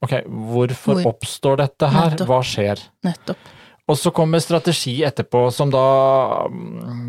ok, 0.00 0.14
hvorfor 0.24 1.00
Hvor? 1.00 1.10
oppstår 1.12 1.60
dette 1.60 1.90
her, 1.92 2.14
Nettopp. 2.14 2.30
hva 2.30 2.40
skjer? 2.46 2.80
Nettopp. 3.04 3.50
Og 3.84 3.98
så 4.00 4.12
kommer 4.16 4.40
strategi 4.40 4.94
etterpå, 5.04 5.50
som 5.52 5.68
da 5.72 5.84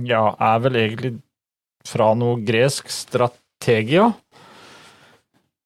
ja, 0.04 0.26
er 0.44 0.60
vel 0.66 0.76
egentlig 0.82 1.14
fra 1.88 2.10
noe 2.18 2.42
gresk 2.44 2.90
strategia. 2.92 4.10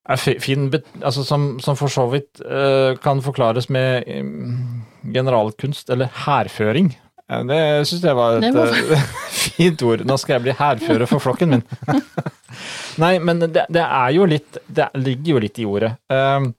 Er 0.09 0.17
fin, 0.17 0.65
altså 1.03 1.23
som, 1.23 1.59
som 1.61 1.77
for 1.77 1.91
så 1.93 2.07
vidt 2.09 2.41
uh, 2.41 2.95
kan 3.03 3.21
forklares 3.21 3.67
med 3.69 4.07
um, 4.09 4.81
generalkunst, 5.13 5.89
eller 5.93 6.09
hærføring. 6.25 6.95
Det 7.29 7.59
syns 7.85 8.05
jeg 8.07 8.17
var 8.17 8.39
et. 8.39 8.55
Eh, 8.57 9.03
fint 9.53 9.81
ord. 9.85 10.01
Nå 10.07 10.17
skal 10.17 10.39
jeg 10.39 10.47
bli 10.47 10.55
hærfører 10.57 11.09
for 11.09 11.21
flokken 11.21 11.53
min. 11.53 11.65
Nei, 13.03 13.13
men 13.21 13.43
det, 13.43 13.67
det, 13.69 13.83
er 13.85 14.09
jo 14.15 14.25
litt 14.27 14.57
Det 14.65 14.89
ligger 14.97 15.35
jo 15.35 15.41
litt 15.43 15.59
i 15.61 15.67
ordet. 15.69 15.91
Uh, 16.09 16.49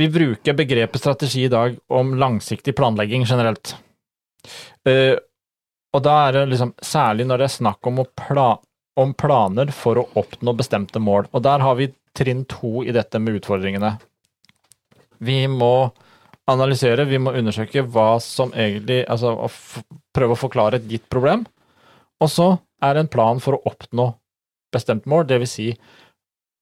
vi 0.00 0.08
bruker 0.10 0.58
begrepet 0.58 1.02
strategi 1.02 1.44
i 1.46 1.52
dag 1.52 1.78
om 1.94 2.16
langsiktig 2.18 2.74
planlegging 2.74 3.22
generelt. 3.28 3.76
Uh, 4.88 5.14
og 5.94 6.02
da 6.02 6.16
er 6.26 6.40
det 6.40 6.50
liksom 6.52 6.74
særlig 6.82 7.26
når 7.26 7.42
det 7.42 7.48
er 7.48 7.54
snakk 7.54 7.86
om, 7.86 8.02
pla 8.18 8.50
om 9.00 9.14
planer 9.14 9.70
for 9.74 10.00
å 10.00 10.08
oppnå 10.18 10.54
bestemte 10.58 11.02
mål. 11.02 11.28
Og 11.30 11.42
der 11.46 11.62
har 11.62 11.78
vi 11.78 11.90
trinn 12.16 12.44
to 12.50 12.84
i 12.84 12.94
dette 12.94 13.20
med 13.22 13.40
utfordringene. 13.40 13.94
Vi 15.20 15.44
må 15.48 15.90
analysere, 16.50 17.06
vi 17.06 17.20
må 17.22 17.34
undersøke 17.36 17.84
hva 17.86 18.14
som 18.24 18.50
egentlig 18.56 19.04
Altså 19.06 19.34
å 19.36 19.48
prøve 20.16 20.34
å 20.34 20.40
forklare 20.40 20.80
et 20.80 20.88
gitt 20.90 21.06
problem. 21.12 21.44
Og 22.20 22.30
så 22.32 22.48
er 22.82 22.96
det 22.96 23.04
en 23.04 23.12
plan 23.12 23.40
for 23.42 23.56
å 23.56 23.62
oppnå 23.70 24.10
bestemt 24.72 25.06
mål, 25.10 25.26
dvs. 25.28 25.52
Si 25.52 25.68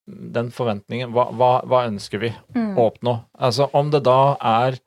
den 0.09 0.51
forventningen. 0.55 1.13
Hva, 1.13 1.29
hva, 1.37 1.51
hva 1.69 1.85
ønsker 1.89 2.23
vi 2.23 2.31
mm. 2.57 2.77
å 2.79 2.89
oppnå? 2.89 3.15
Altså 3.39 3.69
om 3.77 3.91
det 3.93 4.03
da 4.09 4.37
er 4.41 4.79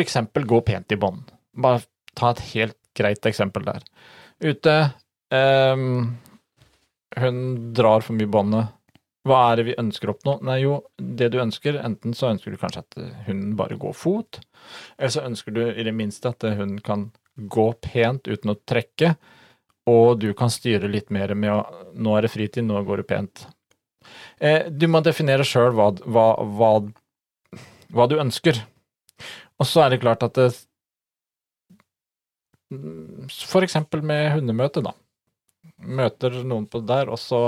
eksempel 0.00 0.46
gå 0.46 0.60
pent 0.66 0.92
i 0.92 0.98
bånd. 1.00 1.30
Bare 1.56 1.82
ta 2.18 2.32
et 2.34 2.42
helt 2.52 2.76
greit 2.94 3.26
eksempel 3.26 3.64
der. 3.66 3.86
Ute 4.40 4.74
eh, 5.34 5.84
Hun 7.20 7.38
drar 7.76 8.04
for 8.06 8.16
mye 8.16 8.30
båndet 8.30 8.74
hva 9.28 9.40
er 9.50 9.60
det 9.60 9.66
vi 9.68 9.78
ønsker 9.80 10.08
å 10.08 10.14
oppnå? 10.14 10.38
Nei, 10.48 10.62
jo, 10.62 10.78
det 10.96 11.28
du 11.34 11.40
ønsker, 11.42 11.76
enten 11.84 12.14
så 12.16 12.30
ønsker 12.32 12.54
du 12.54 12.60
kanskje 12.60 12.84
at 12.86 13.00
hunden 13.26 13.52
bare 13.58 13.76
går 13.80 13.92
fot, 13.96 14.40
eller 14.96 15.12
så 15.12 15.26
ønsker 15.28 15.56
du 15.56 15.62
i 15.68 15.84
det 15.84 15.92
minste 15.96 16.32
at 16.32 16.46
hunden 16.46 16.80
kan 16.84 17.10
gå 17.36 17.66
pent 17.84 18.28
uten 18.30 18.54
å 18.54 18.58
trekke, 18.68 19.14
og 19.90 20.20
du 20.22 20.30
kan 20.36 20.52
styre 20.52 20.88
litt 20.88 21.10
mer 21.12 21.34
med 21.34 21.52
å 21.52 21.60
Nå 22.00 22.12
er 22.16 22.24
det 22.24 22.30
fritid, 22.32 22.64
nå 22.64 22.80
går 22.86 23.02
det 23.02 23.08
pent. 23.10 23.44
Eh, 24.38 24.68
du 24.70 24.86
må 24.88 25.00
definere 25.04 25.44
sjøl 25.44 25.74
hva, 25.76 25.90
hva, 26.06 26.26
hva, 26.56 26.70
hva, 27.90 28.06
du 28.08 28.16
ønsker. 28.22 28.60
Og 29.60 29.68
så 29.68 29.84
er 29.84 29.92
det 29.92 30.00
klart 30.04 30.22
at 30.24 30.38
det, 30.38 30.48
For 33.34 33.66
eksempel 33.66 34.04
med 34.06 34.30
hundemøte, 34.36 34.84
da. 34.86 34.94
Møter 35.82 36.38
noen 36.46 36.68
på 36.70 36.80
der, 36.86 37.10
og 37.10 37.18
så 37.20 37.40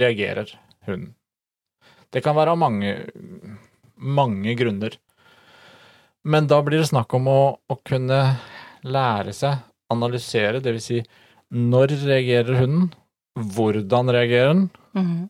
reagerer 0.00 0.52
hunden. 0.88 1.14
Det 2.08 2.22
kan 2.24 2.36
være 2.38 2.54
av 2.54 2.60
mange, 2.60 2.94
mange 3.96 4.54
grunner. 4.56 4.96
Men 6.24 6.48
da 6.48 6.60
blir 6.64 6.80
det 6.82 6.90
snakk 6.90 7.12
om 7.16 7.28
å, 7.30 7.40
å 7.56 7.76
kunne 7.86 8.20
lære 8.88 9.34
seg, 9.36 9.60
analysere, 9.92 10.62
dvs. 10.64 10.88
Si, 10.88 11.02
når 11.54 11.94
reagerer 12.04 12.60
hunden? 12.62 12.90
Hvordan 13.38 14.10
reagerer 14.12 14.54
den? 14.54 14.64
Mm. 14.98 15.28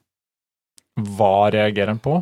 Hva 1.17 1.51
reagerer 1.55 1.93
den 1.93 2.03
på? 2.03 2.17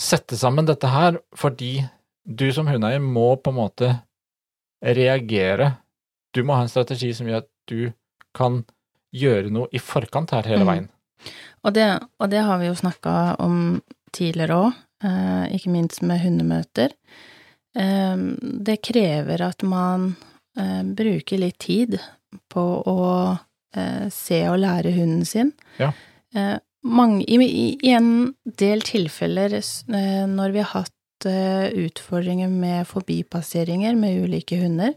Sette 0.00 0.38
sammen 0.40 0.68
dette 0.68 0.88
her 0.88 1.18
fordi 1.36 1.80
du 2.24 2.46
som 2.54 2.68
hundeeier 2.70 3.02
må 3.02 3.34
på 3.40 3.52
en 3.52 3.58
måte 3.58 3.90
reagere. 4.80 5.74
Du 6.32 6.44
må 6.46 6.56
ha 6.56 6.64
en 6.64 6.72
strategi 6.72 7.10
som 7.16 7.28
gjør 7.28 7.42
at 7.42 7.50
du 7.68 7.90
kan 8.36 8.62
gjøre 9.12 9.50
noe 9.50 9.68
i 9.72 9.78
forkant 9.82 10.30
her 10.34 10.46
hele 10.48 10.64
Mm. 10.64 10.70
veien. 10.70 10.88
Og 11.64 11.74
det, 11.74 12.00
og 12.18 12.30
det 12.30 12.40
har 12.46 12.58
vi 12.58 12.66
jo 12.70 12.74
snakka 12.78 13.36
om 13.38 13.82
tidligere 14.12 14.54
òg, 14.56 14.72
eh, 15.04 15.56
ikke 15.56 15.70
minst 15.70 16.02
med 16.02 16.20
hundemøter. 16.20 16.90
Eh, 17.76 18.16
det 18.64 18.80
krever 18.82 19.40
at 19.42 19.62
man 19.62 20.16
eh, 20.56 20.82
bruker 20.82 21.38
litt 21.38 21.58
tid 21.58 21.98
på 22.48 22.64
å 22.86 23.38
eh, 23.76 24.08
se 24.10 24.48
og 24.48 24.58
lære 24.58 24.92
hunden 24.96 25.24
sin. 25.24 25.52
Ja. 25.78 25.92
Eh, 26.34 26.56
mange, 26.82 27.24
i, 27.28 27.76
i, 27.82 27.90
en 27.92 28.34
del 28.44 28.80
tilfeller 28.80 29.52
eh, 29.52 30.26
når 30.26 30.50
vi 30.52 30.58
har 30.64 30.72
hatt 30.82 30.94
utfordringer 31.20 32.48
med 32.48 32.86
forbipasseringer 32.88 33.92
med 33.94 34.22
ulike 34.24 34.56
hunder, 34.56 34.94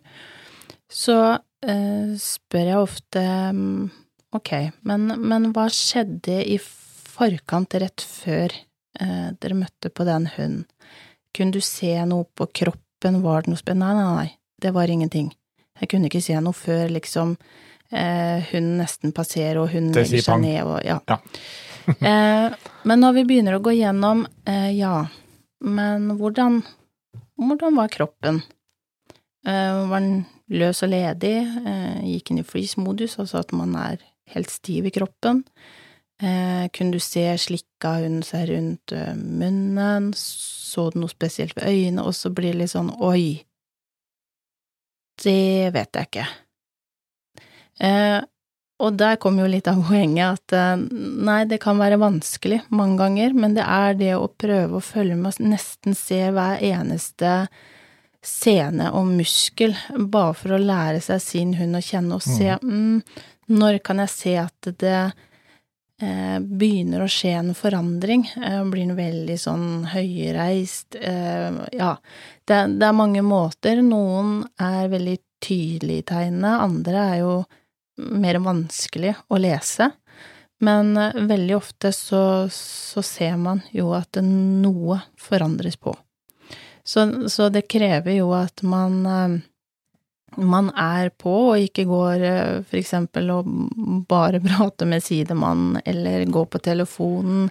så 0.87 1.17
eh, 1.67 2.13
spør 2.15 2.69
jeg 2.69 2.77
ofte 2.79 3.23
mm, 3.51 3.89
Ok, 4.33 4.51
men, 4.81 5.11
men 5.21 5.51
hva 5.53 5.67
skjedde 5.69 6.39
i 6.49 6.57
forkant, 7.13 7.75
rett 7.77 8.01
før 8.01 8.53
eh, 8.99 9.29
dere 9.37 9.57
møtte 9.57 9.91
på 9.93 10.05
den 10.07 10.25
hunden? 10.35 10.63
Kunne 11.33 11.55
du 11.55 11.61
se 11.65 11.93
noe 12.05 12.25
på 12.37 12.47
kroppen, 12.61 13.21
var 13.25 13.45
det 13.45 13.53
noe 13.53 13.61
spennende? 13.61 13.93
Nei, 13.93 14.03
nei, 14.03 14.25
nei, 14.33 14.61
det 14.61 14.73
var 14.73 14.89
ingenting. 14.89 15.31
Jeg 15.81 15.89
kunne 15.89 16.09
ikke 16.09 16.21
se 16.21 16.37
noe 16.41 16.53
før 16.57 16.93
liksom 16.93 17.35
eh, 17.89 18.41
hunden 18.51 18.81
nesten 18.81 19.13
passerer 19.15 19.61
og 19.61 19.71
hunden 19.73 19.95
legger 19.97 20.21
seg 20.21 20.35
pang. 20.35 20.45
ned 20.45 20.61
og 20.69 20.79
ja. 20.85 20.99
Ja. 21.09 21.19
eh, 22.09 22.69
men 22.89 23.03
når 23.03 23.17
vi 23.17 23.25
begynner 23.29 23.57
å 23.57 23.63
gå 23.65 23.73
gjennom, 23.75 24.25
eh, 24.49 24.69
ja, 24.77 24.95
men 25.65 26.13
hvordan, 26.19 26.61
hvordan 27.41 27.77
var 27.81 27.93
kroppen? 27.93 28.41
Eh, 29.45 29.83
var 29.89 29.99
den 29.99 30.23
løs 30.53 30.81
og 30.85 30.93
ledig? 30.93 31.35
Eh, 31.41 32.01
gikk 32.13 32.31
inn 32.31 32.41
i 32.43 32.47
freeze-modus, 32.47 33.17
altså 33.21 33.41
at 33.41 33.53
man 33.57 33.75
er 33.79 34.01
helt 34.35 34.51
stiv 34.53 34.89
i 34.89 34.93
kroppen? 34.93 35.43
Eh, 36.21 36.67
kunne 36.73 36.95
du 36.95 37.01
se 37.03 37.25
slikka 37.41 37.97
hunden 38.01 38.23
seg 38.25 38.49
rundt 38.51 38.93
eh, 38.95 39.15
munnen? 39.15 40.11
Så 40.17 40.89
du 40.93 41.01
noe 41.01 41.11
spesielt 41.11 41.57
ved 41.57 41.69
øynene? 41.71 42.05
Og 42.07 42.15
så 42.17 42.31
blir 42.33 42.53
det 42.53 42.63
litt 42.63 42.75
sånn 42.75 42.93
oi, 43.03 43.43
det 45.23 45.73
vet 45.73 45.99
jeg 45.99 46.09
ikke. 46.09 46.29
Eh, 47.83 48.21
og 48.83 48.97
der 48.99 49.19
kommer 49.21 49.45
jo 49.45 49.51
litt 49.53 49.67
av 49.69 49.83
poenget 49.87 50.39
at 50.39 50.55
eh, 50.57 50.87
nei, 51.27 51.43
det 51.49 51.61
kan 51.63 51.79
være 51.81 52.01
vanskelig 52.01 52.63
mange 52.73 52.99
ganger, 53.01 53.35
men 53.37 53.57
det 53.57 53.65
er 53.67 53.99
det 53.99 54.15
å 54.17 54.27
prøve 54.27 54.79
å 54.79 54.83
følge 54.83 55.17
med 55.19 55.33
og 55.33 55.53
nesten 55.53 55.97
se 55.97 56.19
hver 56.33 56.63
eneste 56.63 57.35
scene 58.23 58.89
og 58.95 59.09
muskel, 59.17 59.75
bare 59.91 60.33
for 60.39 60.55
å 60.55 60.61
lære 60.61 61.01
seg 61.03 61.21
sin 61.21 61.53
hund 61.59 61.75
å 61.75 61.83
kjenne 61.83 62.17
og 62.17 62.23
se 62.23 62.55
mm, 62.55 63.01
når 63.51 63.79
kan 63.85 64.01
jeg 64.03 64.11
se 64.13 64.35
at 64.39 64.69
det 64.79 64.99
eh, 66.01 66.37
begynner 66.39 67.03
å 67.03 67.09
skje 67.11 67.33
en 67.39 67.51
forandring? 67.57 68.25
Eh, 68.37 68.61
blir 68.69 68.87
den 68.87 68.97
veldig 68.97 69.37
sånn 69.39 69.67
høyreist? 69.93 70.97
Eh, 70.99 71.59
ja, 71.75 71.95
det, 72.47 72.61
det 72.79 72.87
er 72.87 72.97
mange 72.97 73.23
måter. 73.25 73.83
Noen 73.85 74.41
er 74.61 74.91
veldig 74.93 75.17
tydelige 75.43 76.03
i 76.03 76.07
tegnene, 76.13 76.55
andre 76.63 77.03
er 77.09 77.19
jo 77.23 77.35
mer 77.97 78.39
vanskelig 78.41 79.17
å 79.27 79.41
lese. 79.41 79.91
Men 80.63 80.97
eh, 80.97 81.19
veldig 81.27 81.55
ofte 81.57 81.91
så, 81.91 82.47
så 82.51 83.03
ser 83.03 83.37
man 83.37 83.61
jo 83.71 83.91
at 83.97 84.19
noe 84.23 85.01
forandres 85.19 85.77
på. 85.77 85.95
Så, 86.83 87.29
så 87.31 87.47
det 87.49 87.67
krever 87.71 88.17
jo 88.17 88.33
at 88.35 88.63
man 88.67 89.05
eh, 89.07 89.35
man 90.37 90.69
er 90.79 91.09
på, 91.09 91.33
og 91.53 91.59
ikke 91.61 91.85
går 91.89 92.23
f.eks. 92.23 92.69
for 92.69 92.79
eksempel 92.79 93.31
og 93.33 93.49
bare 94.09 94.39
prater 94.47 94.89
med 94.89 95.03
sidemann, 95.03 95.81
eller 95.85 96.25
går 96.25 96.45
på 96.53 96.61
telefonen. 96.63 97.49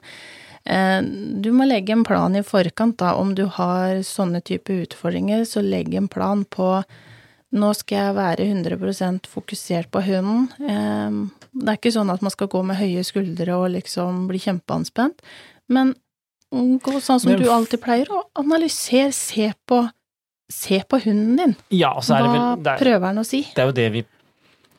Eh, 0.64 1.00
Du 1.42 1.50
må 1.52 1.66
legge 1.68 1.92
en 1.92 2.04
plan 2.04 2.34
i 2.36 2.42
forkant, 2.42 2.96
da. 2.98 3.14
Om 3.14 3.34
du 3.34 3.46
har 3.46 4.02
sånne 4.06 4.42
type 4.42 4.72
utfordringer, 4.84 5.44
så 5.44 5.62
legg 5.62 5.94
en 5.94 6.08
plan 6.08 6.44
på 6.44 6.82
nå 7.52 7.68
skal 7.76 7.98
jeg 7.98 8.14
være 8.16 8.44
100% 8.48 9.26
fokusert 9.28 9.90
på 9.92 10.00
hunden. 10.06 10.46
Eh, 10.64 11.10
Det 11.52 11.68
er 11.68 11.76
ikke 11.76 11.92
sånn 11.92 12.10
at 12.12 12.22
man 12.22 12.32
skal 12.32 12.48
gå 12.48 12.62
med 12.64 12.78
høye 12.80 13.02
skuldre 13.04 13.52
og 13.58 13.74
liksom 13.74 14.26
bli 14.30 14.38
kjempeanspent, 14.40 15.20
men 15.68 15.94
gå 16.52 17.00
sånn 17.00 17.20
som 17.20 17.32
du 17.36 17.44
alltid 17.48 17.80
pleier, 17.80 18.08
og 18.12 18.24
analyser, 18.40 19.12
se 19.12 19.52
på, 19.68 19.82
se 20.52 20.82
på 20.88 21.00
hunden 21.04 21.38
din. 21.40 21.54
Ja, 21.74 21.94
og 21.96 22.04
så 22.06 22.18
det 22.18 22.28
Hva 22.28 22.34
vel 22.36 22.64
det 22.66 22.74
er, 22.74 22.82
prøver 22.84 23.08
han 23.10 23.22
å 23.22 23.26
si? 23.26 23.42
det 23.54 23.62
er 23.64 23.70
jo 23.70 23.76
det 23.80 23.88
vi 23.96 24.04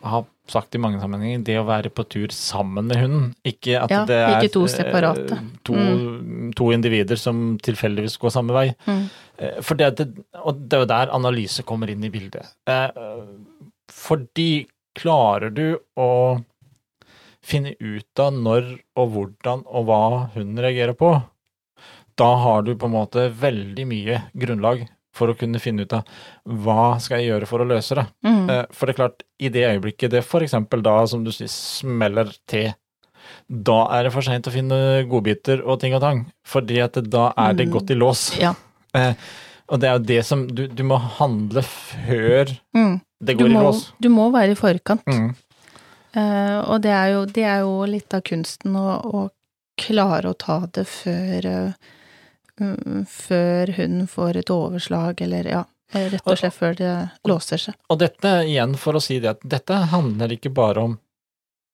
har 0.04 0.26
sagt 0.52 0.76
i 0.76 0.80
mange 0.84 1.00
sammenhenger, 1.00 1.44
det 1.48 1.54
å 1.62 1.66
være 1.68 1.88
på 1.96 2.04
tur 2.12 2.34
sammen 2.36 2.90
med 2.90 3.00
hunden. 3.00 3.28
Ikke 3.48 3.78
at 3.80 3.92
Ja, 3.94 4.02
det 4.08 4.18
er 4.20 4.34
ikke 4.42 4.54
to 4.58 4.64
eh, 4.68 4.74
separate. 4.74 5.38
To, 5.70 5.76
to 6.60 6.72
individer 6.76 7.20
som 7.20 7.54
tilfeldigvis 7.64 8.18
går 8.20 8.34
samme 8.36 8.56
vei. 8.56 8.66
Mm. 8.84 9.06
Eh, 9.40 9.62
For 9.64 9.80
det, 9.80 9.94
det, 10.02 10.10
og 10.44 10.60
det 10.60 10.78
er 10.78 10.84
jo 10.84 10.90
der 10.92 11.14
analyse 11.16 11.64
kommer 11.64 11.92
inn 11.94 12.04
i 12.04 12.12
bildet. 12.12 12.52
Eh, 12.68 12.90
Fordi 13.94 14.66
klarer 15.00 15.54
du 15.56 15.78
å 15.96 16.10
finne 17.44 17.74
ut 17.80 18.20
av 18.24 18.36
når 18.36 18.68
og 19.00 19.16
hvordan 19.16 19.64
og 19.68 19.88
hva 19.88 20.02
hunden 20.36 20.60
reagerer 20.64 20.96
på, 21.00 21.16
da 22.20 22.30
har 22.44 22.62
du 22.68 22.76
på 22.78 22.88
en 22.88 22.94
måte 22.94 23.26
veldig 23.42 23.86
mye 23.90 24.20
grunnlag 24.38 24.84
for 25.14 25.30
å 25.30 25.36
kunne 25.38 25.60
finne 25.62 25.86
ut 25.86 25.94
av 25.94 26.04
hva 26.66 26.98
skal 27.00 27.22
jeg 27.22 27.30
gjøre 27.32 27.48
for 27.50 27.62
å 27.64 27.68
løse 27.70 27.96
det. 28.00 28.06
Mm. 28.26 28.50
Eh, 28.50 28.64
For 28.74 28.86
det 28.90 28.96
er 28.96 29.00
klart, 29.02 29.24
i 29.40 29.50
det 29.54 29.66
øyeblikket 29.70 30.10
det 30.16 30.24
eksempel 30.42 30.82
da, 30.82 30.96
som 31.08 31.24
du 31.24 31.32
sier, 31.32 31.48
smeller 31.54 32.32
til, 32.50 32.74
da 33.48 33.78
er 33.96 34.04
det 34.08 34.14
for 34.16 34.26
seint 34.26 34.48
å 34.50 34.52
finne 34.54 34.80
godbiter 35.08 35.62
og 35.64 35.80
ting 35.80 35.94
og 35.96 36.02
tang, 36.02 36.26
fordi 36.46 36.82
at 36.84 36.94
da 37.10 37.32
er 37.38 37.54
det 37.54 37.68
Mm. 37.70 37.74
gått 37.78 37.92
i 37.92 37.96
lås. 37.96 38.26
Ja. 38.40 38.54
Eh, 38.96 39.14
Og 39.70 39.80
det 39.80 39.88
er 39.90 39.94
jo 39.98 40.04
det 40.06 40.26
som 40.26 40.46
Du, 40.48 40.68
du 40.68 40.84
må 40.84 40.98
handle 41.00 41.62
før 41.64 42.52
Mm. 42.76 43.00
det 43.24 43.38
går 43.38 43.48
går 43.48 43.50
i 43.50 43.64
lås. 43.64 43.92
du 44.00 44.10
må 44.10 44.30
være 44.32 44.52
i 44.52 44.56
forkant. 44.56 45.02
Mm. 45.08 45.36
Uh, 46.16 46.60
og 46.70 46.82
det 46.84 46.92
er, 46.92 47.08
jo, 47.16 47.26
det 47.26 47.44
er 47.44 47.60
jo 47.64 47.86
litt 47.90 48.14
av 48.14 48.22
kunsten 48.22 48.76
å, 48.78 49.00
å 49.02 49.30
klare 49.82 50.30
å 50.30 50.38
ta 50.38 50.60
det 50.72 50.84
før 50.86 51.42
mm, 51.48 51.74
Før 52.60 53.72
hunden 53.78 54.08
får 54.08 54.44
et 54.44 54.52
overslag, 54.54 55.22
eller 55.26 55.48
ja, 55.50 55.64
rett 55.94 56.28
og 56.28 56.38
slett 56.38 56.54
før 56.56 56.78
det 56.78 56.94
låser 57.30 57.62
seg. 57.62 57.78
Og 57.90 58.00
dette, 58.02 58.36
igjen 58.46 58.76
for 58.80 58.98
å 58.98 59.02
si 59.04 59.20
det, 59.24 59.38
at 59.38 59.44
dette 59.56 59.80
handler 59.94 60.36
ikke 60.36 60.54
bare 60.54 60.88
om 60.90 60.96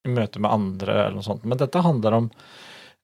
møte 0.07 0.39
med 0.41 0.51
andre 0.51 0.95
eller 0.95 1.19
noe 1.19 1.25
sånt, 1.25 1.43
men 1.43 1.59
dette 1.59 1.81
handler 1.83 2.15
om 2.15 2.29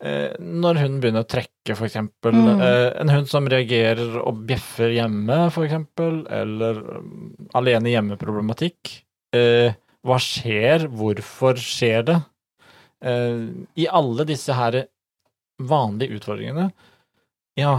eh, 0.03 0.31
når 0.39 0.79
hunden 0.81 1.01
begynner 1.03 1.25
å 1.25 1.29
trekke, 1.29 1.75
for 1.75 1.87
eksempel. 1.89 2.35
Mm. 2.35 2.63
Eh, 2.63 2.87
en 3.03 3.11
hund 3.11 3.29
som 3.31 3.49
reagerer 3.51 4.19
og 4.23 4.45
bjeffer 4.47 4.95
hjemme, 4.95 5.39
for 5.53 5.67
eksempel, 5.67 6.23
eller 6.31 6.79
um, 7.01 7.35
alene 7.57 7.91
hjemme-problematikk. 7.91 8.95
Eh, 9.35 9.75
hva 10.05 10.21
skjer? 10.21 10.87
Hvorfor 10.93 11.59
skjer 11.59 12.07
det? 12.07 12.19
Eh, 13.05 13.45
I 13.83 13.89
alle 13.91 14.27
disse 14.31 14.55
her 14.55 14.85
vanlige 15.61 16.17
utfordringene, 16.19 16.69
ja, 17.59 17.73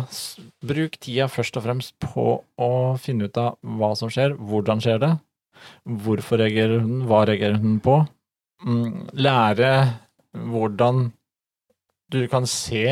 bruk 0.65 0.97
tida 1.03 1.29
først 1.29 1.59
og 1.59 1.67
fremst 1.67 1.95
på 2.03 2.27
å 2.41 2.71
finne 3.01 3.29
ut 3.29 3.41
av 3.41 3.59
hva 3.77 3.93
som 3.99 4.13
skjer, 4.13 4.37
hvordan 4.37 4.81
skjer 4.85 5.03
det, 5.03 5.13
hvorfor 6.07 6.41
reagerer 6.41 6.81
hunden, 6.81 7.05
hva 7.09 7.25
reagerer 7.29 7.59
hunden 7.59 7.79
på, 7.85 8.01
mm, 8.65 9.13
lære 9.21 9.71
hvordan 10.37 11.11
du 12.13 12.21
kan 12.31 12.47
se 12.49 12.87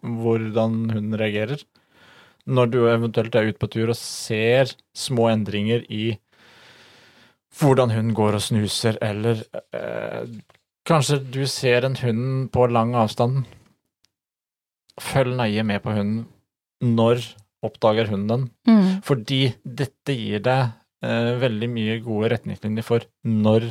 hvordan 0.00 0.90
hunden 0.94 1.18
reagerer, 1.18 1.60
når 2.46 2.72
du 2.72 2.78
eventuelt 2.88 3.34
er 3.36 3.50
ute 3.50 3.60
på 3.60 3.68
tur 3.70 3.92
og 3.92 3.98
ser 3.98 4.72
små 4.96 5.28
endringer 5.30 5.84
i 5.92 6.16
hvordan 7.60 7.92
hunden 7.92 8.14
går 8.16 8.38
og 8.38 8.44
snuser, 8.44 8.96
eller 9.02 9.42
eh, 9.76 10.28
kanskje 10.86 11.20
du 11.34 11.42
ser 11.50 11.84
en 11.84 11.98
hund 12.00 12.50
på 12.54 12.66
lang 12.70 12.94
avstand. 12.96 13.44
Følg 15.00 15.36
nøye 15.38 15.64
med 15.66 15.82
på 15.84 15.94
hunden. 15.96 16.26
Når 16.84 17.22
oppdager 17.64 18.08
hunden 18.10 18.30
den? 18.30 18.48
Mm. 18.68 18.90
Fordi 19.04 19.42
dette 19.64 20.16
gir 20.16 20.42
deg 20.44 20.72
eh, 21.04 21.32
veldig 21.40 21.68
mye 21.72 21.98
gode 22.04 22.32
retningslinjer 22.34 22.86
for 22.86 23.04
når 23.28 23.68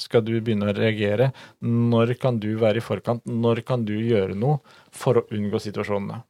skal 0.00 0.24
du 0.24 0.32
begynne 0.40 0.70
å 0.70 0.76
reagere, 0.76 1.30
når 1.60 2.14
kan 2.20 2.38
du 2.40 2.54
være 2.60 2.80
i 2.80 2.84
forkant, 2.84 3.24
når 3.28 3.62
kan 3.68 3.84
du 3.84 3.94
gjøre 3.98 4.36
noe 4.38 4.60
for 4.96 5.20
å 5.20 5.26
unngå 5.28 5.60
situasjonene. 5.60 6.22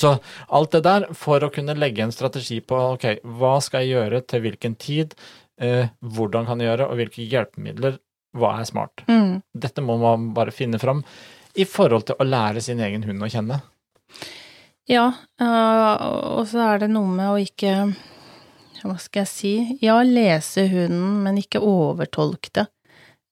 Så 0.00 0.14
alt 0.56 0.72
det 0.72 0.82
der 0.86 1.06
for 1.16 1.44
å 1.44 1.52
kunne 1.52 1.76
legge 1.76 2.04
en 2.04 2.12
strategi 2.14 2.60
på 2.64 2.78
ok, 2.94 3.06
hva 3.36 3.56
skal 3.64 3.84
jeg 3.84 3.98
gjøre 3.98 4.22
til 4.28 4.44
hvilken 4.44 4.76
tid, 4.80 5.14
eh, 5.60 5.92
hvordan 6.00 6.48
kan 6.48 6.60
jeg 6.60 6.70
gjøre, 6.70 6.88
og 6.88 7.00
hvilke 7.00 7.28
hjelpemidler, 7.28 7.98
hva 8.34 8.56
er 8.60 8.68
smart. 8.68 9.04
Mm. 9.08 9.42
Dette 9.54 9.84
må 9.84 9.98
man 10.00 10.32
bare 10.36 10.54
finne 10.54 10.80
fram 10.82 11.04
i 11.54 11.66
forhold 11.68 12.08
til 12.08 12.18
å 12.18 12.26
lære 12.26 12.62
sin 12.64 12.82
egen 12.82 13.04
hund 13.06 13.22
å 13.22 13.30
kjenne. 13.30 13.60
Ja, 14.90 15.06
øh, 15.40 15.92
og 16.38 16.48
så 16.50 16.60
er 16.66 16.82
det 16.82 16.90
noe 16.92 17.08
med 17.08 17.30
å 17.30 17.38
ikke 17.40 17.94
Hva 18.84 18.98
skal 19.00 19.22
jeg 19.22 19.30
si? 19.30 19.52
Ja, 19.80 20.02
lese 20.04 20.66
hunden, 20.68 21.22
men 21.24 21.38
ikke 21.40 21.62
overtolke 21.64 22.50
det. 22.58 22.66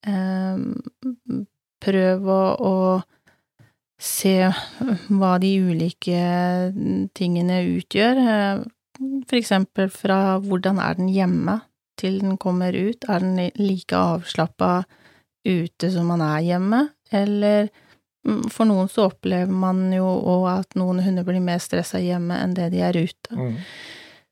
Eh, 0.08 0.62
prøv 1.82 2.30
å, 2.32 2.42
å 2.56 2.76
se 4.00 4.48
hva 5.12 5.34
de 5.42 5.50
ulike 5.60 6.22
tingene 7.18 7.60
utgjør. 7.74 8.22
Eh, 8.22 8.64
for 9.28 9.36
eksempel 9.36 9.92
fra 9.92 10.38
hvordan 10.40 10.80
er 10.80 10.96
den 10.96 11.12
hjemme 11.12 11.58
til 12.00 12.18
den 12.22 12.38
kommer 12.40 12.72
ut, 12.72 13.04
er 13.08 13.20
den 13.20 13.52
like 13.60 13.98
avslappa 13.98 14.86
ute 15.44 15.90
som 15.92 16.08
man 16.10 16.22
er 16.24 16.40
hjemme, 16.48 16.86
eller 17.12 17.68
for 18.22 18.68
noen 18.68 18.90
så 18.90 19.08
opplever 19.10 19.50
man 19.50 19.88
jo 19.94 20.06
òg 20.06 20.46
at 20.52 20.76
noen 20.78 21.02
hunder 21.02 21.26
blir 21.26 21.42
mer 21.42 21.62
stressa 21.62 22.00
hjemme 22.02 22.36
enn 22.38 22.54
det 22.54 22.70
de 22.74 22.82
er 22.86 22.98
ute. 22.98 23.34
Mm. 23.34 23.56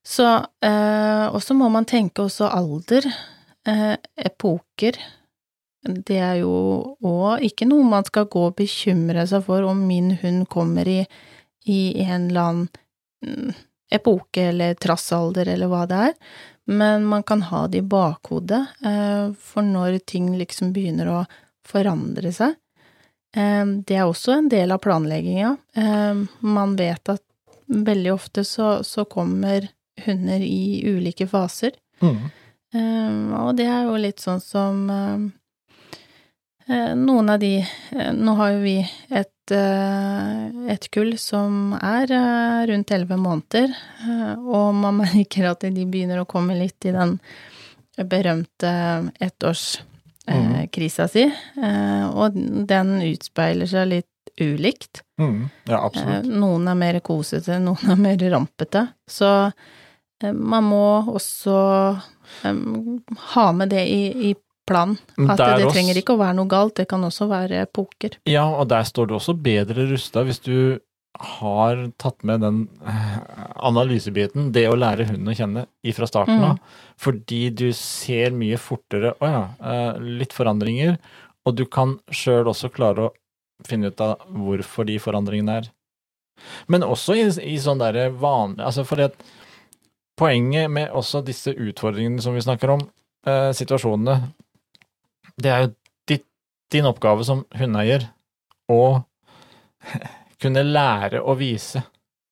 Så, 0.07 0.27
eh, 0.65 1.27
og 1.29 1.43
så 1.43 1.57
må 1.59 1.69
man 1.73 1.89
tenke 1.89 2.23
også 2.25 2.49
alder, 2.49 3.07
eh, 3.67 3.97
epoker. 4.17 4.97
Det 5.83 6.19
er 6.19 6.41
jo 6.43 6.97
òg 7.03 7.45
ikke 7.45 7.69
noe 7.69 7.89
man 7.89 8.05
skal 8.05 8.29
gå 8.31 8.47
og 8.51 8.57
bekymre 8.57 9.27
seg 9.27 9.45
for 9.45 9.65
om 9.69 9.83
min 9.89 10.13
hund 10.23 10.47
kommer 10.49 10.89
i, 10.89 11.01
i 11.67 11.81
en 12.05 12.29
eller 12.31 12.41
annen 12.41 12.69
mm, 13.25 13.53
epoke 13.91 14.51
eller 14.53 14.75
trassalder 14.79 15.49
eller 15.49 15.71
hva 15.71 15.85
det 15.89 16.01
er, 16.11 16.17
men 16.71 17.05
man 17.11 17.25
kan 17.27 17.43
ha 17.49 17.67
det 17.67 17.81
i 17.83 17.87
bakhodet, 17.87 18.61
eh, 18.87 19.33
for 19.35 19.67
når 19.67 19.99
ting 20.07 20.31
liksom 20.39 20.75
begynner 20.77 21.11
å 21.11 21.21
forandre 21.67 22.33
seg. 22.33 22.55
Eh, 23.37 23.65
det 23.87 23.97
er 23.97 24.07
også 24.07 24.37
en 24.37 24.49
del 24.53 24.73
av 24.75 24.83
planlegginga. 24.85 25.57
Eh, 25.75 26.23
man 26.41 26.77
vet 26.79 27.13
at 27.13 27.25
veldig 27.67 28.13
ofte 28.15 28.45
så, 28.45 28.81
så 28.85 29.05
kommer 29.05 29.69
hunder 30.05 30.41
i 30.43 30.83
ulike 30.89 31.29
faser. 31.31 31.77
Mm. 32.01 32.31
Og 33.37 33.51
det 33.59 33.67
er 33.67 33.89
jo 33.89 33.97
litt 33.99 34.23
sånn 34.23 34.39
som 34.41 34.85
noen 36.71 37.33
av 37.35 37.41
de 37.43 37.57
Nå 38.15 38.35
har 38.39 38.53
jo 38.55 38.61
vi 38.63 38.77
et 39.11 39.35
Eh, 39.51 40.71
et 40.71 40.89
kull 40.95 41.17
som 41.19 41.75
er 41.75 42.11
eh, 42.15 42.67
rundt 42.71 42.93
elleve 42.95 43.19
måneder, 43.19 43.73
eh, 44.07 44.35
og 44.39 44.75
man 44.79 45.01
merker 45.05 45.51
at 45.51 45.67
de 45.67 45.87
begynner 45.87 46.23
å 46.23 46.29
komme 46.31 46.59
litt 46.59 46.87
i 46.87 46.95
den 46.95 47.19
berømte 48.01 48.73
ettårskrisa 50.31 51.09
si, 51.11 51.27
og 52.15 52.37
den 52.71 52.97
utspeiler 53.11 53.67
seg 53.71 53.89
litt 53.91 54.07
ulikt. 54.41 55.03
Mm, 55.21 55.49
ja, 55.69 55.81
absolutt. 55.83 56.29
Noen 56.31 56.69
er 56.71 56.79
mer 56.79 57.01
kosete, 57.05 57.59
noen 57.63 57.93
er 57.93 57.99
mer 58.01 58.23
rampete. 58.31 58.87
Så 59.11 59.51
man 60.23 60.65
må 60.69 60.85
også 61.11 61.57
ha 63.35 63.47
med 63.57 63.73
det 63.73 63.85
i, 63.89 64.31
i 64.31 64.35
plan. 64.71 64.95
At 65.29 65.41
det, 65.41 65.49
det 65.65 65.73
trenger 65.73 65.99
ikke 65.99 66.15
å 66.15 66.21
være 66.21 66.37
noe 66.39 66.51
galt, 66.51 66.77
det 66.79 66.87
kan 66.91 67.03
også 67.05 67.27
være 67.31 67.65
poker. 67.75 68.21
Ja, 68.31 68.47
og 68.47 68.69
der 68.71 68.87
står 68.87 69.11
du 69.11 69.17
også 69.19 69.35
bedre 69.35 69.89
rusta 69.91 70.23
hvis 70.29 70.43
du 70.45 70.79
har 71.21 71.81
tatt 72.01 72.23
med 72.25 72.41
den 72.41 72.61
eh, 72.87 73.17
analysebiten, 73.57 74.51
det 74.55 74.67
å 74.71 74.77
lære 74.79 75.09
hunden 75.11 75.29
å 75.29 75.37
kjenne 75.37 75.65
ifra 75.87 76.09
starten 76.09 76.41
av. 76.41 76.55
Mm. 76.57 76.95
Fordi 77.01 77.41
du 77.57 77.67
ser 77.77 78.33
mye 78.37 78.59
fortere 78.61 79.13
Å 79.21 79.29
ja, 79.29 79.43
eh, 79.61 80.01
litt 80.21 80.33
forandringer. 80.37 80.97
Og 81.49 81.57
du 81.57 81.67
kan 81.69 81.99
sjøl 82.13 82.49
også 82.51 82.73
klare 82.73 83.09
å 83.09 83.13
finne 83.67 83.91
ut 83.93 84.01
av 84.05 84.25
hvorfor 84.33 84.89
de 84.89 84.97
forandringene 85.03 85.61
er. 85.61 85.69
Men 86.73 86.87
også 86.87 87.19
i, 87.19 87.27
i 87.53 87.59
sånn 87.61 87.81
derre 87.83 88.07
vanlig 88.17 88.65
Altså 88.65 88.87
fordi 88.89 89.11
at 89.11 89.19
poenget 90.17 90.73
med 90.73 90.89
også 90.97 91.21
disse 91.25 91.53
utfordringene 91.53 92.23
som 92.25 92.37
vi 92.37 92.45
snakker 92.45 92.73
om, 92.77 92.87
eh, 93.29 93.51
situasjonene 93.57 94.17
det 95.41 95.53
er 95.53 95.63
jo 95.65 95.71
ditt, 96.09 96.27
din 96.73 96.89
oppgave 96.89 97.25
som 97.25 97.45
hundeeier 97.57 98.09
å 98.73 99.01
kunne 100.41 100.67
lære 100.67 101.23
å 101.23 101.37
vise 101.39 101.83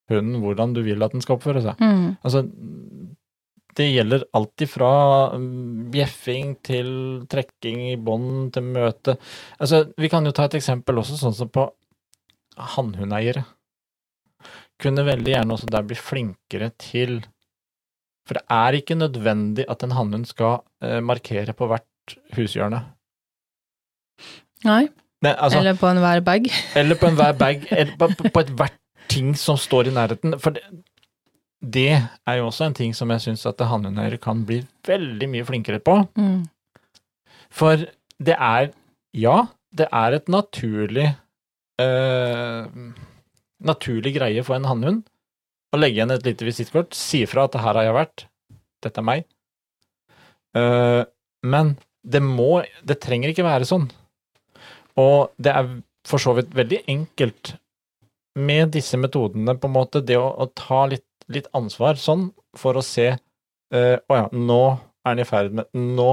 hunden 0.09 0.41
hvordan 0.43 0.75
du 0.77 0.83
vil 0.87 1.05
at 1.05 1.15
den 1.15 1.25
skal 1.25 1.37
oppføre 1.37 1.63
seg. 1.65 1.81
Mm. 1.83 2.17
Altså, 2.25 2.45
det 3.79 3.87
gjelder 3.93 4.25
alt 4.35 4.65
ifra 4.65 4.91
mm, 5.39 5.91
bjeffing 5.93 6.57
til 6.67 6.91
trekking 7.31 7.85
i 7.93 7.97
bånd 8.01 8.51
til 8.57 8.67
møte. 8.75 9.19
Altså, 9.61 9.85
vi 10.01 10.11
kan 10.11 10.27
jo 10.27 10.35
ta 10.35 10.49
et 10.49 10.59
eksempel 10.59 10.99
også, 11.03 11.19
sånn 11.21 11.37
som 11.37 11.53
på 11.53 11.69
hannhundeiere. 12.75 13.45
Kunne 14.83 15.07
veldig 15.07 15.35
gjerne 15.35 15.55
også 15.55 15.71
der 15.71 15.87
bli 15.87 15.99
flinkere 15.99 16.71
til 16.79 17.21
For 18.29 18.39
det 18.39 18.45
er 18.53 18.77
ikke 18.77 18.99
nødvendig 18.99 19.65
at 19.73 19.83
en 19.83 19.95
hannhund 19.97 20.29
skal 20.29 20.61
eh, 20.85 20.99
markere 21.01 21.55
på 21.57 21.67
hvert 21.71 22.19
hushjørne. 22.37 22.83
Nei. 24.69 24.83
Men, 25.23 25.35
altså, 25.35 25.59
eller 25.59 25.79
på 25.79 25.89
enhver 25.91 26.21
bag. 26.27 26.47
eller 26.79 26.99
på 26.99 27.09
enhver 27.11 27.33
bag, 27.43 27.65
på, 27.99 28.09
på 28.33 28.45
ethvert 28.45 28.77
ting 29.09 29.35
som 29.37 29.59
står 29.59 29.91
i 29.91 29.95
nærheten. 29.97 30.37
For 30.39 30.55
det, 30.55 30.63
det 31.59 31.91
er 31.99 32.39
jo 32.39 32.47
også 32.47 32.69
en 32.69 32.77
ting 32.79 32.95
som 32.95 33.11
jeg 33.11 33.25
syns 33.25 33.47
at 33.51 33.61
hannhundeiere 33.67 34.21
kan 34.23 34.45
bli 34.47 34.61
veldig 34.87 35.29
mye 35.33 35.47
flinkere 35.49 35.83
på. 35.83 35.97
Mm. 36.19 36.45
For 37.51 37.89
det 38.19 38.37
er 38.37 38.75
Ja, 39.17 39.47
det 39.73 39.87
er 39.91 40.15
et 40.15 40.29
naturlig 40.29 41.07
øh, 41.81 42.67
naturlig 43.65 44.13
greie 44.15 44.45
for 44.45 44.59
en 44.59 44.69
hannhund 44.69 45.07
å 45.73 45.81
legge 45.81 45.99
igjen 45.99 46.13
et 46.15 46.27
lite 46.27 46.47
visittkort, 46.47 46.95
si 46.97 47.25
fra 47.27 47.45
at 47.49 47.57
'her 47.57 47.75
har 47.75 47.85
jeg 47.85 47.97
vært', 47.97 48.25
'dette 48.83 49.01
er 49.01 49.09
meg'. 49.09 49.25
Uh, 50.57 51.05
men 51.43 51.77
det 52.05 52.23
må 52.23 52.65
Det 52.85 53.01
trenger 53.01 53.29
ikke 53.29 53.45
være 53.45 53.69
sånn. 53.69 53.91
Og 54.99 55.33
det 55.39 55.55
er 55.55 55.71
for 56.09 56.23
så 56.23 56.35
vidt 56.37 56.55
veldig 56.57 56.83
enkelt 56.91 57.55
med 58.39 58.73
disse 58.77 58.99
metodene, 59.01 59.57
på 59.59 59.69
en 59.69 59.75
måte, 59.75 60.03
det 60.05 60.19
å, 60.19 60.29
å 60.31 60.47
ta 60.57 60.85
litt, 60.91 61.07
litt, 61.33 61.49
ansvar 61.57 61.99
sånn, 62.01 62.29
for 62.57 62.79
å 62.79 62.85
se 62.85 63.11
uh, 63.15 63.97
Å 63.99 64.19
ja, 64.19 64.29
nå 64.33 64.61
er 64.69 65.11
han 65.11 65.23
i 65.23 65.27
ferd 65.29 65.57
med 65.59 65.69
Nå 65.77 66.13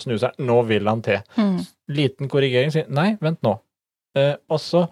snuser 0.00 0.32
han, 0.32 0.46
nå 0.48 0.56
vil 0.66 0.90
han 0.90 1.02
til. 1.06 1.20
Mm. 1.38 1.60
Liten 1.94 2.30
korrigering, 2.30 2.72
sier 2.74 2.88
nei, 2.90 3.12
vent 3.22 3.38
nå. 3.46 3.54
Uh, 4.18 4.34
og 4.50 4.58
så 4.62 4.82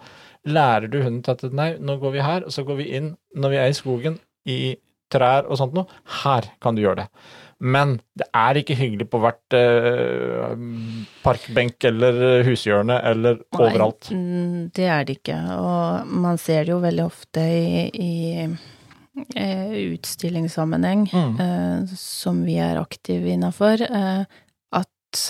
lærer 0.47 0.87
du 0.91 1.01
hunden 1.01 1.21
til 1.25 1.35
at 1.35 1.55
nei, 1.55 1.73
nå 1.79 1.97
går 1.99 2.15
vi 2.15 2.23
her, 2.23 2.47
og 2.47 2.55
så 2.55 2.63
går 2.67 2.79
vi 2.79 2.87
inn 2.99 3.11
når 3.35 3.53
vi 3.53 3.59
er 3.59 3.71
i 3.71 3.75
skogen, 3.75 4.15
i 4.47 4.59
trær 5.13 5.47
og 5.47 5.59
sånt 5.59 5.77
noe. 5.77 6.01
Her 6.23 6.49
kan 6.63 6.75
du 6.75 6.83
gjøre 6.83 7.03
det. 7.03 7.09
Men 7.63 7.95
det 8.19 8.25
er 8.35 8.59
ikke 8.59 8.75
hyggelig 8.75 9.05
på 9.07 9.21
hvert 9.23 9.55
eh, 9.55 10.55
parkbenk 11.23 11.85
eller 11.87 12.43
hushjørne 12.43 12.97
eller 13.07 13.39
Nei, 13.39 13.59
overalt. 13.61 14.09
Mm, 14.11 14.69
det 14.75 14.87
er 14.91 15.07
det 15.07 15.17
ikke. 15.21 15.37
Og 15.55 16.13
man 16.25 16.39
ser 16.41 16.65
det 16.65 16.73
jo 16.73 16.81
veldig 16.83 17.05
ofte 17.05 17.45
i, 17.47 17.85
i 17.93 18.13
eh, 19.35 19.75
utstillingssammenheng, 19.93 21.07
mm. 21.13 21.39
eh, 21.39 21.95
som 21.99 22.43
vi 22.43 22.57
er 22.59 22.81
aktive 22.81 23.31
innafor, 23.31 23.85
eh, 23.87 24.23
at 24.75 25.23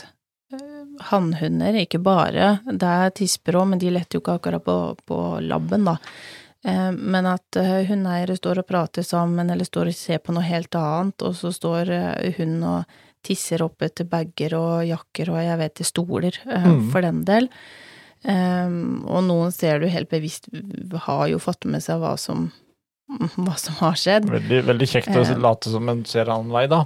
eh, 0.55 0.85
hannhunder, 1.11 1.83
ikke 1.83 2.01
bare 2.01 2.57
Det 2.65 2.89
er 2.89 3.13
tisper 3.19 3.59
òg, 3.59 3.73
men 3.73 3.83
de 3.83 3.93
letter 3.93 4.17
jo 4.17 4.23
ikke 4.23 4.39
akkurat 4.39 4.65
på, 4.65 4.79
på 5.05 5.19
labben, 5.45 5.85
da. 5.91 5.99
Eh, 6.63 6.91
men 6.91 7.27
at 7.27 7.57
eh, 7.59 7.83
hundeeiere 7.89 8.37
står 8.39 8.61
og 8.61 8.67
prater 8.69 9.05
sammen, 9.05 9.51
eller 9.51 9.67
står 9.67 9.91
og 9.91 9.97
ser 9.97 10.21
på 10.23 10.35
noe 10.35 10.45
helt 10.47 10.75
annet, 10.79 11.25
og 11.25 11.35
så 11.35 11.51
står 11.51 11.91
hun 11.93 12.37
hunden 12.37 12.67
og 12.71 12.99
tisser 13.23 13.63
opp 13.63 13.83
etter 13.83 14.07
bager 14.07 14.55
og 14.57 14.83
jakker 14.83 15.29
og 15.31 15.39
jeg 15.39 15.59
vet 15.61 15.81
stoler, 15.87 16.39
mm. 16.43 16.89
for 16.91 17.05
den 17.05 17.21
del. 17.23 17.47
Og 18.23 19.21
noen 19.23 19.51
ser 19.55 19.79
du 19.79 19.85
helt 19.91 20.09
bevisst 20.11 20.49
har 21.05 21.23
jo 21.31 21.39
fått 21.39 21.63
med 21.71 21.83
seg 21.83 22.01
hva 22.03 22.17
som, 22.19 22.49
hva 23.45 23.55
som 23.59 23.79
har 23.79 23.95
skjedd. 23.99 24.27
Veldig, 24.27 24.59
veldig 24.67 24.89
kjekt 24.91 25.15
å 25.15 25.23
late 25.39 25.71
som 25.71 25.87
en 25.91 26.03
ser 26.07 26.31
annen 26.35 26.51
vei, 26.51 26.65
da. 26.71 26.83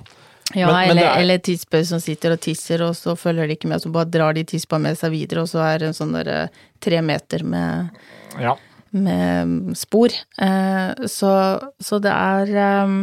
Ja, 0.53 0.69
men, 0.69 0.91
eller, 0.93 1.09
er... 1.09 1.23
eller 1.23 1.41
tisper 1.41 1.81
som 1.89 2.01
sitter 2.05 2.37
og 2.37 2.41
tisser, 2.45 2.85
og 2.85 2.93
så 2.97 3.17
følger 3.17 3.49
de 3.49 3.57
ikke 3.57 3.73
med, 3.73 3.81
så 3.81 3.89
bare 3.93 4.09
drar 4.13 4.37
de 4.37 4.45
tispa 4.47 4.77
med 4.81 4.97
seg 5.01 5.15
videre, 5.17 5.41
og 5.41 5.49
så 5.49 5.65
er 5.65 5.81
det 5.81 5.89
en 5.89 5.97
sånn 5.97 6.13
derre 6.19 6.39
tre 6.85 7.01
meter 7.01 7.45
med 7.49 7.97
ja 8.37 8.53
med 8.95 9.77
spor. 9.77 10.13
Eh, 10.41 11.07
så, 11.11 11.31
så 11.79 12.01
det 12.03 12.13
er 12.13 12.53
eh, 12.65 12.97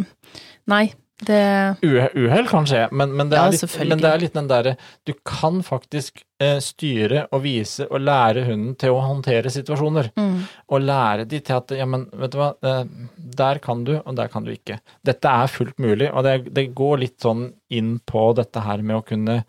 Nei, 0.72 0.86
det 1.22 1.76
Uhell 1.86 2.48
kan 2.50 2.66
skje, 2.66 2.88
men, 2.90 3.12
men, 3.14 3.28
det 3.30 3.38
ja, 3.38 3.46
litt, 3.52 3.76
men, 3.86 4.00
det 4.02 4.08
er 4.10 4.18
litt, 4.18 4.34
den 4.34 4.48
derre 4.50 4.72
Du 5.06 5.12
kan 5.22 5.60
faktisk 5.62 6.24
eh, 6.42 6.58
styre 6.64 7.28
og 7.30 7.44
vise 7.44 7.86
og 7.86 8.02
lære 8.02 8.42
hunden 8.48 8.74
til 8.80 8.96
å 8.96 9.04
håndtere 9.04 9.52
situasjoner. 9.52 10.10
Mm. 10.18 10.42
Og 10.74 10.82
lære 10.82 11.28
de 11.30 11.38
til 11.38 11.60
at 11.60 11.70
ja, 11.78 11.86
men 11.86 12.08
vet 12.18 12.34
du 12.34 12.40
hva, 12.40 12.50
eh, 12.66 12.82
der 13.14 13.62
kan 13.62 13.86
du, 13.86 13.94
og 14.00 14.18
der 14.18 14.32
kan 14.32 14.46
du 14.46 14.50
ikke. 14.56 14.80
Dette 15.06 15.38
er 15.44 15.54
fullt 15.54 15.78
mulig, 15.82 16.10
og 16.10 16.26
det, 16.26 16.36
det, 16.56 16.68
går 16.74 17.04
litt 17.04 17.18
sånn 17.22 17.46
inn 17.70 17.96
på 18.02 18.26
dette 18.36 18.66
her 18.66 18.82
med 18.82 18.98
å 18.98 19.06
kunne 19.06 19.42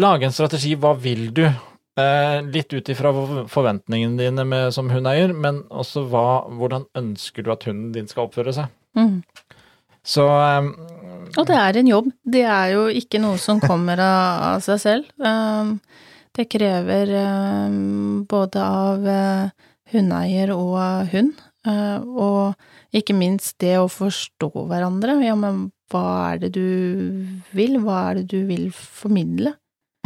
lage 0.00 0.26
en 0.26 0.34
strategi. 0.34 0.74
Hva 0.74 0.96
vil 0.98 1.28
du? 1.36 1.46
Eh, 2.00 2.40
litt 2.54 2.72
ut 2.72 2.88
ifra 2.92 3.12
forventningene 3.50 4.18
dine 4.20 4.44
med, 4.46 4.72
som 4.74 4.90
hundeeier, 4.92 5.32
men 5.34 5.62
også 5.68 6.04
hva, 6.10 6.42
hvordan 6.58 6.86
ønsker 6.98 7.44
du 7.44 7.52
at 7.54 7.66
hunden 7.68 7.92
din 7.94 8.08
skal 8.10 8.28
oppføre 8.28 8.54
seg. 8.56 8.70
Mm. 8.98 9.20
Så 10.06 10.24
um, 10.24 10.70
Og 11.36 11.44
det 11.48 11.58
er 11.58 11.78
en 11.80 11.90
jobb. 11.90 12.10
Det 12.24 12.44
er 12.48 12.74
jo 12.74 12.86
ikke 13.02 13.20
noe 13.22 13.40
som 13.42 13.60
kommer 13.62 14.00
av, 14.00 14.46
av 14.54 14.64
seg 14.64 14.80
selv. 14.82 15.10
Um, 15.20 15.76
det 16.36 16.48
krever 16.52 17.12
um, 17.18 18.24
både 18.30 18.64
av 18.64 19.04
uh, 19.04 19.70
hundeeier 19.92 20.54
og 20.54 21.10
hund. 21.12 21.34
Uh, 21.66 21.98
og 22.00 22.96
ikke 22.96 23.14
minst 23.18 23.58
det 23.60 23.76
å 23.78 23.90
forstå 23.92 24.50
hverandre. 24.70 25.18
Ja, 25.26 25.36
men 25.38 25.68
hva 25.92 26.04
er 26.30 26.46
det 26.46 26.54
du 26.56 26.68
vil? 27.56 27.76
Hva 27.84 28.06
er 28.08 28.22
det 28.22 28.30
du 28.32 28.46
vil 28.48 28.70
formidle? 28.72 29.56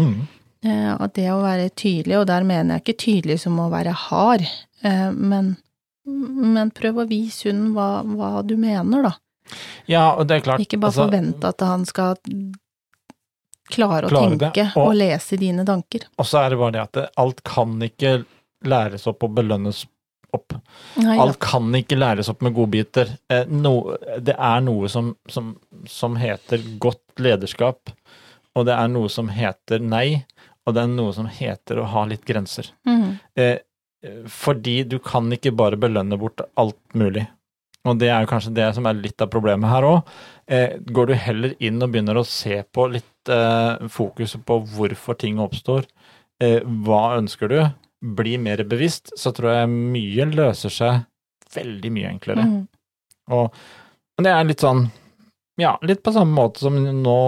mm. 0.01 0.25
Uh, 0.65 0.95
og 0.97 1.11
det 1.17 1.27
å 1.29 1.43
være 1.43 1.69
tydelig, 1.77 2.17
og 2.23 2.27
der 2.31 2.47
mener 2.49 2.79
jeg 2.79 2.85
ikke 2.85 3.03
tydelig 3.05 3.39
som 3.43 3.59
å 3.61 3.69
være 3.73 3.93
hard, 4.07 4.47
uh, 4.85 5.11
men, 5.13 5.55
men 6.07 6.73
prøv 6.73 7.03
å 7.03 7.09
vise 7.11 7.51
hunden 7.51 7.75
hva, 7.77 7.89
hva 8.09 8.39
du 8.47 8.57
mener, 8.57 9.11
da. 9.11 9.15
Ja, 9.91 10.15
og 10.17 10.25
det 10.31 10.39
er 10.39 10.45
klart 10.47 10.63
Ikke 10.65 10.79
bare 10.81 10.95
altså, 10.95 11.05
forvente 11.05 11.51
at 11.53 11.61
han 11.69 11.83
skal 11.85 12.15
klare 13.73 14.09
å 14.09 14.13
Klare 14.13 14.39
tenke 14.39 14.65
og- 14.73 14.87
og, 14.89 14.95
lese 14.97 15.37
dine 15.41 15.65
tanker. 15.69 16.07
Og 16.19 16.27
så 16.27 16.45
er 16.45 16.51
det 16.51 16.59
bare 16.59 16.73
det 16.73 16.81
at 16.81 17.11
alt 17.21 17.43
kan 17.45 17.77
ikke 17.85 18.25
læres 18.65 19.07
opp 19.07 19.23
og 19.23 19.35
belønnes 19.37 19.85
opp. 20.35 20.57
Nei, 20.97 21.19
Alt 21.19 21.39
kan 21.39 21.71
ikke 21.75 21.99
læres 21.99 22.29
opp 22.29 22.43
med 22.43 22.55
godbiter. 22.55 23.19
Eh, 23.31 23.45
no, 23.47 23.97
det 24.19 24.35
er 24.37 24.61
noe 24.61 24.89
som, 24.89 25.15
som, 25.29 25.57
som 25.87 26.17
heter 26.17 26.59
godt 26.79 27.21
lederskap, 27.23 27.93
og 28.57 28.67
det 28.67 28.75
er 28.75 28.89
noe 28.89 29.09
som 29.09 29.29
heter 29.29 29.79
nei, 29.79 30.25
og 30.65 30.75
det 30.75 30.83
er 30.83 30.91
noe 30.93 31.13
som 31.17 31.29
heter 31.29 31.81
å 31.81 31.89
ha 31.93 32.05
litt 32.09 32.25
grenser. 32.29 32.71
Mm. 32.89 33.17
Eh, 33.41 33.57
fordi 34.29 34.83
du 34.89 34.99
kan 35.01 35.31
ikke 35.33 35.55
bare 35.57 35.81
belønne 35.81 36.19
bort 36.21 36.43
alt 36.61 36.81
mulig. 36.97 37.25
Og 37.89 37.99
det 38.01 38.09
er 38.09 38.25
jo 38.25 38.31
kanskje 38.31 38.55
det 38.57 38.71
som 38.77 38.89
er 38.89 38.97
litt 38.97 39.21
av 39.21 39.31
problemet 39.33 39.69
her 39.69 39.87
òg. 39.89 40.13
Eh, 40.49 40.77
går 40.81 41.09
du 41.09 41.15
heller 41.21 41.55
inn 41.61 41.83
og 41.85 41.93
begynner 41.93 42.21
å 42.21 42.27
se 42.29 42.63
på 42.73 42.89
litt 42.93 43.33
eh, 43.33 43.87
fokuset 43.93 44.45
på 44.49 44.59
hvorfor 44.73 45.19
ting 45.21 45.41
oppstår, 45.45 45.89
eh, 46.45 46.61
hva 46.85 47.19
ønsker 47.19 47.53
du, 47.53 47.59
bli 48.05 48.37
mer 48.41 48.61
bevisst, 48.69 49.15
så 49.21 49.33
tror 49.37 49.53
jeg 49.53 49.73
mye 49.73 50.29
løser 50.33 50.73
seg 50.73 51.05
veldig 51.55 51.93
mye 51.93 52.13
enklere. 52.13 52.45
Mm. 52.45 52.63
Og 53.33 53.65
og 54.15 54.27
det 54.27 54.31
er 54.31 54.47
litt 54.47 54.63
sånn, 54.63 54.87
ja, 55.59 55.75
litt 55.83 56.03
på 56.05 56.15
samme 56.15 56.35
måte 56.37 56.63
som 56.63 56.77
nå 56.79 57.19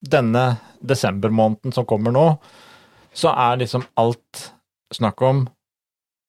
denne 0.00 0.44
desembermåneden 0.80 1.74
som 1.76 1.86
kommer 1.88 2.14
nå, 2.14 2.26
så 3.12 3.32
er 3.34 3.60
liksom 3.62 3.84
alt 4.00 4.44
snakk 4.94 5.22
om 5.26 5.42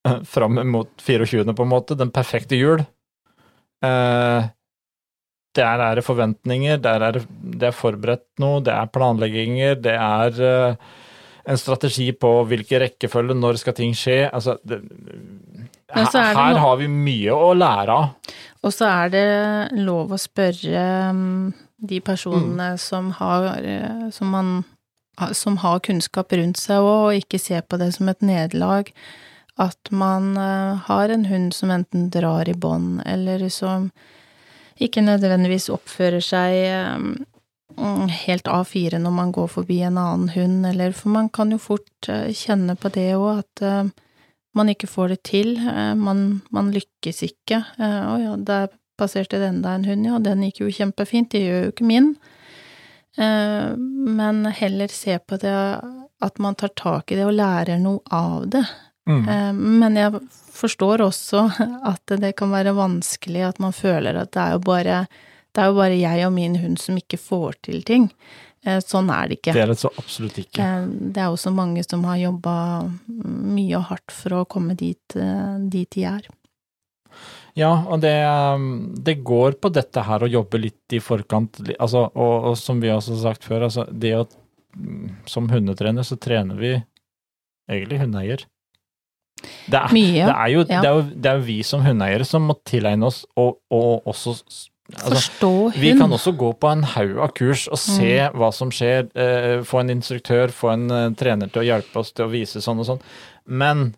eh, 0.07 0.21
fram 0.27 0.59
mot 0.71 0.89
24. 1.01 1.45
på 1.55 1.67
en 1.67 1.71
måte, 1.71 1.97
den 1.97 2.13
perfekte 2.13 2.59
jul. 2.59 2.83
Eh, 3.85 4.49
der 5.55 5.83
er 5.83 5.99
det 5.99 6.07
forventninger, 6.07 6.79
der 6.79 7.03
er 7.03 7.17
det, 7.17 7.25
det 7.29 7.71
er 7.71 7.75
forberedt 7.75 8.27
noe, 8.39 8.61
det 8.63 8.73
er 8.73 8.91
planlegginger, 8.93 9.79
det 9.83 9.95
er 9.97 10.43
eh, 10.47 10.91
en 11.51 11.59
strategi 11.59 12.11
på 12.13 12.31
hvilken 12.47 12.83
rekkefølge, 12.85 13.35
når 13.37 13.59
skal 13.59 13.75
ting 13.77 13.95
skje. 13.97 14.23
Altså, 14.29 14.57
det, 14.63 14.81
er 15.89 16.05
her, 16.05 16.37
her 16.37 16.61
har 16.61 16.77
vi 16.79 16.87
mye 16.91 17.35
å 17.35 17.51
lære 17.57 17.97
av. 17.97 18.35
Og 18.61 18.73
så 18.75 18.87
er 18.87 19.11
det 19.11 19.27
lov 19.81 20.13
å 20.13 20.19
spørre 20.21 20.85
um, 21.09 21.49
de 21.81 21.99
personene 22.05 22.75
som 22.77 23.11
har 23.17 23.49
eh, 23.63 24.09
som, 24.13 24.29
man, 24.29 24.63
som 25.33 25.57
har 25.63 25.81
kunnskap 25.85 26.33
rundt 26.33 26.61
seg 26.61 26.83
òg, 26.85 27.01
og 27.09 27.19
ikke 27.23 27.41
se 27.41 27.61
på 27.61 27.79
det 27.81 27.91
som 27.97 28.11
et 28.11 28.21
nederlag. 28.21 28.93
At 29.59 29.91
man 29.91 30.35
eh, 30.37 30.81
har 30.87 31.09
en 31.09 31.27
hund 31.29 31.53
som 31.57 31.73
enten 31.73 32.09
drar 32.13 32.49
i 32.49 32.55
bånd, 32.55 33.01
eller 33.05 33.49
som 33.49 33.89
ikke 34.81 35.03
nødvendigvis 35.05 35.69
oppfører 35.69 36.23
seg 36.25 36.55
um, 36.97 38.07
helt 38.25 38.47
A4 38.49 38.97
når 39.01 39.13
man 39.13 39.33
går 39.35 39.49
forbi 39.51 39.81
en 39.85 39.99
annen 40.01 40.31
hund, 40.33 40.65
eller 40.65 40.95
For 40.97 41.13
man 41.13 41.29
kan 41.29 41.51
jo 41.51 41.59
fort 41.61 42.09
eh, 42.09 42.31
kjenne 42.33 42.77
på 42.79 42.89
det 42.93 43.11
òg, 43.17 43.43
at 43.43 43.65
eh, 43.65 43.91
man 44.57 44.71
ikke 44.71 44.89
får 44.89 45.13
det 45.13 45.21
til, 45.27 45.55
eh, 45.57 45.93
man, 45.95 46.41
man 46.51 46.71
lykkes 46.75 47.23
ikke. 47.27 47.61
Eh, 47.79 48.01
Å 48.11 48.15
ja, 48.21 48.35
der 48.37 48.71
passerte 48.97 49.39
det 49.39 49.47
enda 49.47 49.73
en 49.75 49.85
hund, 49.85 50.05
ja, 50.05 50.19
den 50.19 50.43
gikk 50.45 50.61
jo 50.63 50.69
kjempefint, 50.73 51.31
det 51.33 51.41
gjør 51.45 51.63
jo 51.65 51.71
ikke 51.73 51.87
min. 51.89 52.11
Eh, 53.17 53.75
Men 53.77 54.45
heller 54.45 54.87
se 54.87 55.17
på 55.19 55.37
det 55.41 55.55
at 56.21 56.37
man 56.39 56.55
tar 56.55 56.69
tak 56.77 57.11
i 57.11 57.15
det 57.17 57.25
og 57.25 57.33
lærer 57.33 57.79
noe 57.81 57.99
av 58.11 58.47
det. 58.49 58.65
Mm. 59.09 59.23
Eh, 59.27 59.51
Men 59.53 59.95
jeg 59.99 60.21
forstår 60.53 61.01
også 61.07 61.47
at 61.93 62.15
det 62.21 62.35
kan 62.37 62.51
være 62.53 62.75
vanskelig 62.77 63.47
at 63.47 63.59
man 63.59 63.73
føler 63.73 64.15
at 64.21 64.31
det 64.31 64.41
er 64.45 64.55
jo 64.55 64.63
bare, 64.69 65.01
det 65.51 65.63
er 65.63 65.71
jo 65.71 65.75
bare 65.81 65.99
jeg 65.99 66.25
og 66.27 66.33
min 66.33 66.55
hund 66.61 66.79
som 66.79 66.97
ikke 66.97 67.17
får 67.19 67.59
til 67.67 67.81
ting. 67.83 68.09
Eh, 68.63 68.77
Sånn 68.85 69.09
er 69.09 69.27
det 69.27 69.39
ikke. 69.41 69.55
Det 69.57 69.63
er 69.63 69.71
det 69.73 69.79
så 69.81 69.89
absolutt 69.97 70.37
ikke. 70.37 70.67
Det 71.11 71.17
er 71.17 71.31
også 71.33 71.51
mange 71.51 71.83
som 71.83 72.03
har 72.05 72.21
jobba 72.21 72.55
mye 73.09 73.75
og 73.79 73.89
hardt 73.89 74.13
for 74.13 74.37
å 74.37 74.45
komme 74.45 74.77
dit, 74.77 75.17
dit 75.73 75.89
de 75.97 76.05
er. 76.05 76.29
Ja, 77.59 77.71
og 77.91 77.99
det, 78.03 78.13
um, 78.55 78.93
det 78.95 79.17
går 79.27 79.57
på 79.59 79.71
dette 79.75 80.03
her 80.07 80.23
å 80.23 80.29
jobbe 80.31 80.61
litt 80.61 80.95
i 80.95 81.01
forkant, 81.03 81.59
altså, 81.77 82.05
og, 82.15 82.51
og 82.51 82.55
som 82.59 82.79
vi 82.83 82.91
også 82.93 83.17
har 83.17 83.23
sagt 83.25 83.47
før, 83.47 83.65
altså, 83.67 83.85
det 83.91 84.13
å 84.15 84.23
mm, 84.77 85.27
Som 85.27 85.49
hundetrener 85.51 86.05
så 86.07 86.15
trener 86.15 86.55
vi 86.55 86.73
egentlig 87.71 87.99
hundeeier. 87.99 88.45
Det 89.41 89.77
er, 89.79 89.93
Mye. 89.95 90.25
det, 90.27 90.33
er 90.35 90.49
jo, 90.53 90.63
ja. 90.69 90.81
det, 90.81 90.89
er 90.89 90.95
jo, 90.95 91.03
det 91.15 91.29
er 91.31 91.39
jo 91.39 91.45
vi 91.47 91.61
som 91.65 91.81
hundeeiere 91.85 92.27
som 92.27 92.45
må 92.45 92.55
tilegne 92.67 93.07
oss 93.07 93.23
og, 93.39 93.57
og 93.73 94.05
også 94.11 94.35
altså, 94.35 94.67
Forstå 94.91 95.49
hund. 95.71 95.79
Vi 95.79 95.93
kan 95.97 96.11
også 96.11 96.33
gå 96.35 96.51
på 96.59 96.67
en 96.67 96.83
haug 96.93 97.19
av 97.23 97.31
kurs 97.37 97.65
og 97.71 97.79
se 97.79 98.11
Mm. 98.21 98.35
hva 98.37 98.49
som 98.53 98.71
skjer, 98.75 99.07
eh, 99.15 99.61
få 99.63 99.79
en 99.81 99.93
instruktør, 99.93 100.51
få 100.51 100.73
en 100.73 100.91
eh, 100.91 101.09
trener 101.15 101.47
til 101.51 101.63
å 101.63 101.67
hjelpe 101.67 101.99
oss 102.03 102.11
til 102.11 102.27
å 102.27 102.31
vise 102.31 102.59
sånn 102.61 102.81
og 102.83 102.89
sånn, 102.89 102.99
men 103.47 103.93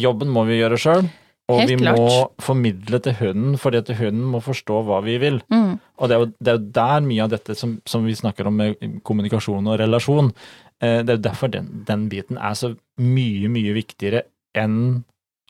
jobben 0.00 0.32
må 0.32 0.46
vi 0.48 0.56
gjøre 0.62 0.80
sjøl. 0.80 1.10
Og 1.50 1.58
Helt 1.58 1.72
vi 1.72 1.76
klart. 1.82 1.98
må 1.98 2.42
formidle 2.42 3.00
til 3.02 3.16
hunden, 3.18 3.56
fordi 3.58 3.80
at 3.82 3.90
hunden 3.98 4.24
må 4.30 4.40
forstå 4.40 4.82
hva 4.86 5.00
vi 5.04 5.16
vil. 5.18 5.40
Mm. 5.50 5.78
Og 5.98 6.08
det 6.08 6.14
er 6.14 6.20
jo, 6.22 6.28
det 6.38 6.52
er 6.52 6.58
jo 6.58 6.66
der 6.78 7.06
mye 7.06 7.24
av 7.24 7.32
dette 7.32 7.56
som, 7.58 7.80
som 7.86 8.06
vi 8.06 8.14
snakker 8.14 8.46
om 8.48 8.60
med 8.60 8.84
kommunikasjon 9.02 9.66
og 9.66 9.80
relasjon, 9.82 10.30
eh, 10.80 11.00
det 11.02 11.10
er 11.10 11.18
jo 11.18 11.24
derfor 11.28 11.50
den, 11.52 11.70
den 11.88 12.06
biten 12.12 12.38
er 12.38 12.54
så 12.58 12.74
mye, 13.02 13.50
mye 13.50 13.74
viktigere 13.74 14.22
enn 14.54 15.02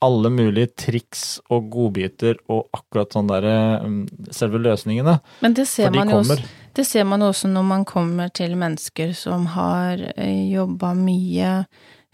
alle 0.02 0.32
mulige 0.34 0.72
triks 0.74 1.36
og 1.52 1.68
godbiter 1.70 2.40
og 2.50 2.72
akkurat 2.74 3.14
sånn 3.14 3.28
derre 3.30 3.54
mm, 3.84 4.00
selve 4.34 4.58
løsningene. 4.64 5.20
Men 5.44 5.54
det 5.54 5.68
ser, 5.70 5.92
de 5.92 6.00
man 6.00 6.10
også, 6.16 6.40
det 6.74 6.86
ser 6.88 7.06
man 7.06 7.22
jo 7.22 7.30
også 7.30 7.52
når 7.52 7.68
man 7.68 7.84
kommer 7.86 8.32
til 8.34 8.56
mennesker 8.58 9.12
som 9.14 9.46
har 9.54 10.02
jobba 10.16 10.96
mye 10.98 11.52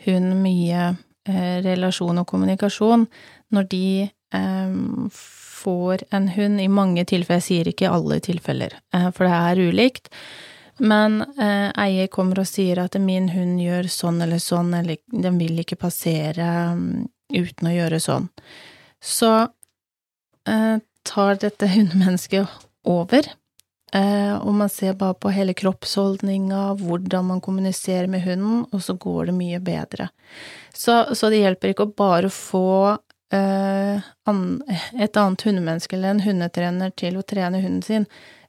hun 0.07 0.31
mye 0.43 0.93
eh, 1.29 1.59
relasjon 1.65 2.21
og 2.23 2.29
kommunikasjon. 2.29 3.07
Når 3.55 3.69
de 3.73 3.89
eh, 4.35 4.77
får 5.59 6.05
en 6.11 6.29
hund, 6.29 6.61
i 6.61 6.69
mange 6.69 7.05
tilfeller, 7.09 7.41
jeg 7.41 7.49
sier 7.49 7.73
ikke 7.73 7.89
i 7.89 7.95
alle 7.97 8.21
tilfeller, 8.25 8.79
eh, 8.95 9.11
for 9.15 9.29
det 9.29 9.39
er 9.39 9.63
ulikt, 9.71 10.13
men 10.79 11.23
eh, 11.41 11.71
eier 11.75 12.11
kommer 12.13 12.43
og 12.43 12.47
sier 12.47 12.79
at 12.85 12.95
min 13.03 13.31
hund 13.33 13.59
gjør 13.63 13.89
sånn 13.91 14.23
eller 14.23 14.43
sånn, 14.43 14.71
eller 14.79 15.01
den 15.11 15.41
vil 15.41 15.59
ikke 15.59 15.81
passere 15.81 16.47
um, 16.75 17.09
uten 17.35 17.71
å 17.71 17.75
gjøre 17.75 17.99
sånn. 18.03 18.29
Så 19.03 19.33
eh, 20.47 20.79
tar 21.09 21.41
dette 21.43 21.69
hundemennesket 21.73 22.47
over, 22.89 23.27
eh, 23.93 24.37
og 24.39 24.55
man 24.61 24.71
ser 24.71 24.95
bare 25.01 25.19
på 25.19 25.35
hele 25.35 25.57
kroppsholdninga, 25.59 26.63
hvordan 26.79 27.27
man 27.33 27.43
kommuniserer 27.43 28.07
med 28.11 28.23
hunden, 28.29 28.63
og 28.71 28.85
så 28.85 28.95
går 28.95 29.33
det 29.33 29.37
mye 29.41 29.61
bedre. 29.65 30.11
Så, 30.71 31.01
så 31.19 31.33
det 31.33 31.43
hjelper 31.43 31.75
ikke 31.75 31.89
å 31.89 31.97
bare 31.99 32.31
få 32.31 32.97
eh, 33.33 34.09
an, 34.31 34.43
et 34.93 35.17
annet 35.17 35.45
hundemenneske 35.47 35.97
eller 35.97 36.17
en 36.17 36.25
hundetrener 36.25 36.93
til 36.97 37.19
å 37.19 37.27
trene 37.27 37.63
hunden 37.63 37.83
sin. 37.83 38.09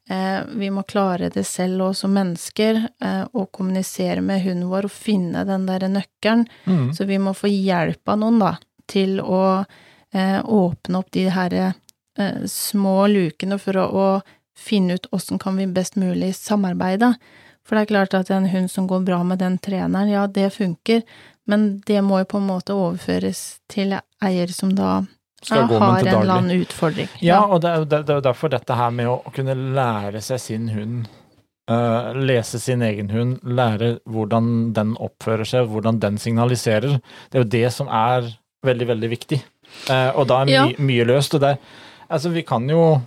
Eh, 0.09 0.39
vi 0.57 0.71
må 0.73 0.83
klare 0.89 1.29
det 1.33 1.45
selv 1.47 1.89
også 1.89 2.07
som 2.07 2.15
mennesker, 2.17 2.81
eh, 3.01 3.25
å 3.33 3.45
kommunisere 3.45 4.23
med 4.25 4.41
hunden 4.43 4.71
vår 4.71 4.89
og 4.89 4.95
finne 4.95 5.45
den 5.45 5.67
derre 5.69 5.91
nøkkelen. 5.91 6.47
Mm. 6.65 6.89
Så 6.97 7.05
vi 7.05 7.19
må 7.21 7.35
få 7.37 7.51
hjelp 7.51 8.09
av 8.09 8.19
noen, 8.23 8.41
da, 8.41 8.55
til 8.89 9.19
å 9.21 9.65
åpne 10.09 10.97
opp 10.97 11.11
de 11.13 11.27
her 11.29 11.53
eh, 11.53 12.39
små 12.49 13.03
lukene 13.11 13.59
for 13.61 13.77
å, 13.77 13.83
å 13.85 14.07
finne 14.57 14.97
ut 14.97 15.05
åssen 15.15 15.39
kan 15.39 15.59
vi 15.59 15.67
best 15.69 15.99
mulig 15.99 16.33
samarbeide. 16.35 17.13
For 17.65 17.77
det 17.77 17.85
er 17.85 17.91
klart 17.91 18.15
at 18.17 18.31
en 18.33 18.49
hund 18.49 18.71
som 18.71 18.87
går 18.89 19.03
bra 19.05 19.21
med 19.23 19.43
den 19.43 19.59
treneren, 19.61 20.09
ja, 20.09 20.25
det 20.25 20.49
funker, 20.55 21.03
men 21.49 21.79
det 21.87 22.01
må 22.05 22.21
jo 22.21 22.27
på 22.35 22.41
en 22.41 22.47
måte 22.49 22.75
overføres 22.77 23.39
til 23.71 23.95
eier 24.23 24.51
som 24.53 24.71
da 24.77 24.99
ja, 25.49 25.63
har 25.65 25.99
en 26.03 26.07
eller 26.07 26.33
annen 26.35 26.61
utfordring. 26.65 27.09
Ja, 27.23 27.41
og 27.47 27.61
det 27.63 27.69
er, 27.71 27.81
jo- 27.81 27.87
det, 27.89 28.01
det 28.07 28.15
er 28.17 28.25
derfor 28.29 28.51
dette 28.53 28.75
her 28.77 28.91
med 28.93 29.09
å 29.09 29.33
kunne 29.33 29.55
lære 29.57 30.21
seg 30.21 30.39
sin 30.43 30.69
hund 30.75 31.07
uh, 31.69 32.11
lese 32.17 32.59
sin 32.59 32.81
egen 32.85 33.09
hund, 33.13 33.37
lære 33.43 33.99
hvordan 34.09 34.73
den 34.75 34.95
oppfører 34.99 35.47
seg, 35.47 35.69
hvordan 35.71 35.99
den 36.03 36.17
signaliserer. 36.21 36.99
Det 37.29 37.39
er 37.39 37.45
jo 37.45 37.51
det 37.55 37.69
som 37.75 37.87
er 37.93 38.27
veldig, 38.65 38.87
veldig 38.93 39.09
viktig. 39.13 39.39
Uh, 39.89 40.11
og 40.17 40.27
da 40.31 40.41
er 40.41 40.49
my 40.49 40.55
Ja. 40.57 40.65
mye 40.81 41.05
løst. 41.07 41.35
Og 41.37 41.41
der, 41.45 41.59
altså 42.09 42.31
vi 42.33 42.43
kan 42.43 42.67
jo 42.69 43.01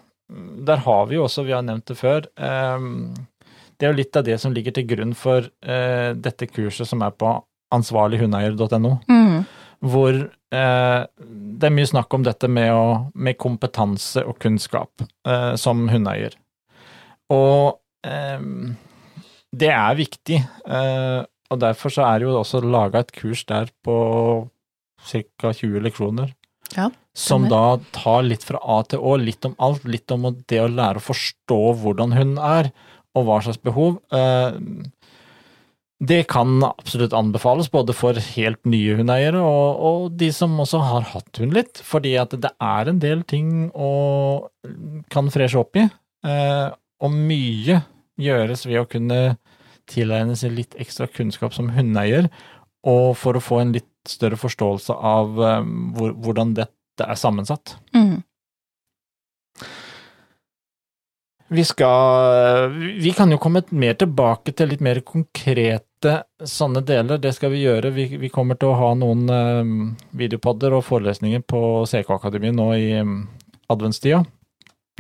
Der 0.65 0.77
har 0.81 1.07
vi 1.11 1.17
jo 1.19 1.25
også, 1.27 1.43
vi 1.45 1.53
har 1.53 1.61
nevnt 1.67 1.85
det 1.91 1.97
før, 1.99 2.25
um, 2.41 3.13
det 3.77 3.85
er 3.85 3.91
jo 3.93 3.97
litt 3.99 4.17
av 4.17 4.25
det 4.25 4.39
som 4.41 4.53
ligger 4.55 4.73
til 4.73 4.87
grunn 4.89 5.13
for 5.13 5.45
uh, 5.45 6.15
dette 6.17 6.47
kurset 6.49 6.89
som 6.89 7.03
er 7.05 7.11
på 7.11 7.35
ansvarlighundeier.no 7.73 8.93
Mm. 9.09 9.43
hvor 9.83 10.15
eh, 10.53 11.01
det 11.59 11.67
er 11.69 11.75
mye 11.75 11.89
snakk 11.91 12.15
om 12.15 12.23
dette 12.27 12.49
med, 12.49 12.71
å, 12.71 13.11
med 13.15 13.39
kompetanse 13.41 14.23
og 14.29 14.39
kunnskap 14.43 15.03
eh, 15.27 15.55
som 15.59 15.89
hundeeier. 15.91 16.37
Og 17.33 17.79
eh, 18.07 18.45
det 19.53 19.71
er 19.75 19.99
viktig, 19.99 20.39
eh, 20.67 21.21
og 21.53 21.61
derfor 21.61 21.93
så 21.93 22.07
er 22.09 22.21
det 22.23 22.29
jo 22.29 22.39
også 22.41 22.63
laga 22.65 23.03
et 23.03 23.13
kurs 23.13 23.43
der 23.49 23.69
på 23.85 23.97
ca. 25.11 25.51
20 25.53 25.83
leksjoner. 25.89 26.31
Ja, 26.77 26.87
Som 27.13 27.49
da 27.51 27.77
tar 27.93 28.23
litt 28.25 28.45
fra 28.49 28.57
A 28.63 28.79
til 28.89 29.03
Å, 29.05 29.19
litt 29.21 29.45
om 29.45 29.53
alt. 29.61 29.83
Litt 29.85 30.09
om 30.15 30.23
det 30.49 30.61
å 30.63 30.71
lære 30.73 31.03
å 31.03 31.05
forstå 31.05 31.59
hvordan 31.83 32.15
hunden 32.17 32.39
er, 32.41 32.71
og 33.13 33.27
hva 33.29 33.43
slags 33.45 33.61
behov. 33.61 33.99
Eh, 34.09 34.57
det 36.03 36.25
kan 36.33 36.65
absolutt 36.67 37.13
anbefales, 37.15 37.69
både 37.71 37.95
for 37.95 38.19
helt 38.35 38.59
nye 38.67 38.97
hundeeiere 38.99 39.39
og, 39.39 39.83
og 39.87 40.17
de 40.19 40.33
som 40.35 40.57
også 40.59 40.81
har 40.83 41.05
hatt 41.13 41.39
hund 41.39 41.55
litt, 41.55 41.79
fordi 41.87 42.17
at 42.19 42.35
det 42.43 42.51
er 42.59 42.91
en 42.91 42.99
del 43.03 43.23
ting 43.29 43.69
å 43.71 43.91
kan 45.13 45.31
freshe 45.31 45.61
opp 45.61 45.79
i. 45.79 45.87
Eh, 46.27 46.69
og 47.03 47.15
mye 47.15 47.79
gjøres 48.23 48.67
ved 48.67 48.81
å 48.81 48.89
kunne 48.91 49.21
tilegne 49.91 50.35
seg 50.39 50.57
litt 50.57 50.75
ekstra 50.83 51.07
kunnskap 51.11 51.55
som 51.55 51.71
hundeeier, 51.77 52.27
og 52.83 53.15
for 53.21 53.39
å 53.39 53.45
få 53.45 53.61
en 53.63 53.75
litt 53.77 53.89
større 54.11 54.39
forståelse 54.41 54.99
av 54.99 55.39
eh, 55.39 55.71
hvor, 55.95 56.17
hvordan 56.19 56.57
dette 56.59 57.07
er 57.07 57.19
sammensatt. 57.19 57.77
Mm. 57.95 58.25
Vi 61.53 61.63
skal 61.69 62.73
Vi 62.99 63.13
kan 63.15 63.31
jo 63.31 63.39
komme 63.39 63.61
mer 63.77 63.95
tilbake 64.01 64.55
til 64.57 64.73
litt 64.73 64.83
mer 64.83 65.03
konkrete 65.07 65.87
sånne 66.05 66.83
deler. 66.87 67.21
Det 67.23 67.33
skal 67.37 67.53
vi 67.55 67.63
gjøre. 67.63 67.91
Vi, 67.95 68.07
vi 68.21 68.31
kommer 68.33 68.59
til 68.59 68.73
å 68.73 68.79
ha 68.79 68.91
noen 68.99 69.25
eh, 69.33 69.73
videopodder 70.19 70.77
og 70.79 70.85
forelesninger 70.89 71.45
på 71.49 71.61
CK 71.89 72.11
Akademiet 72.17 72.57
nå 72.57 72.69
i 72.77 72.87
eh, 73.01 73.13
adventstida. 73.73 74.23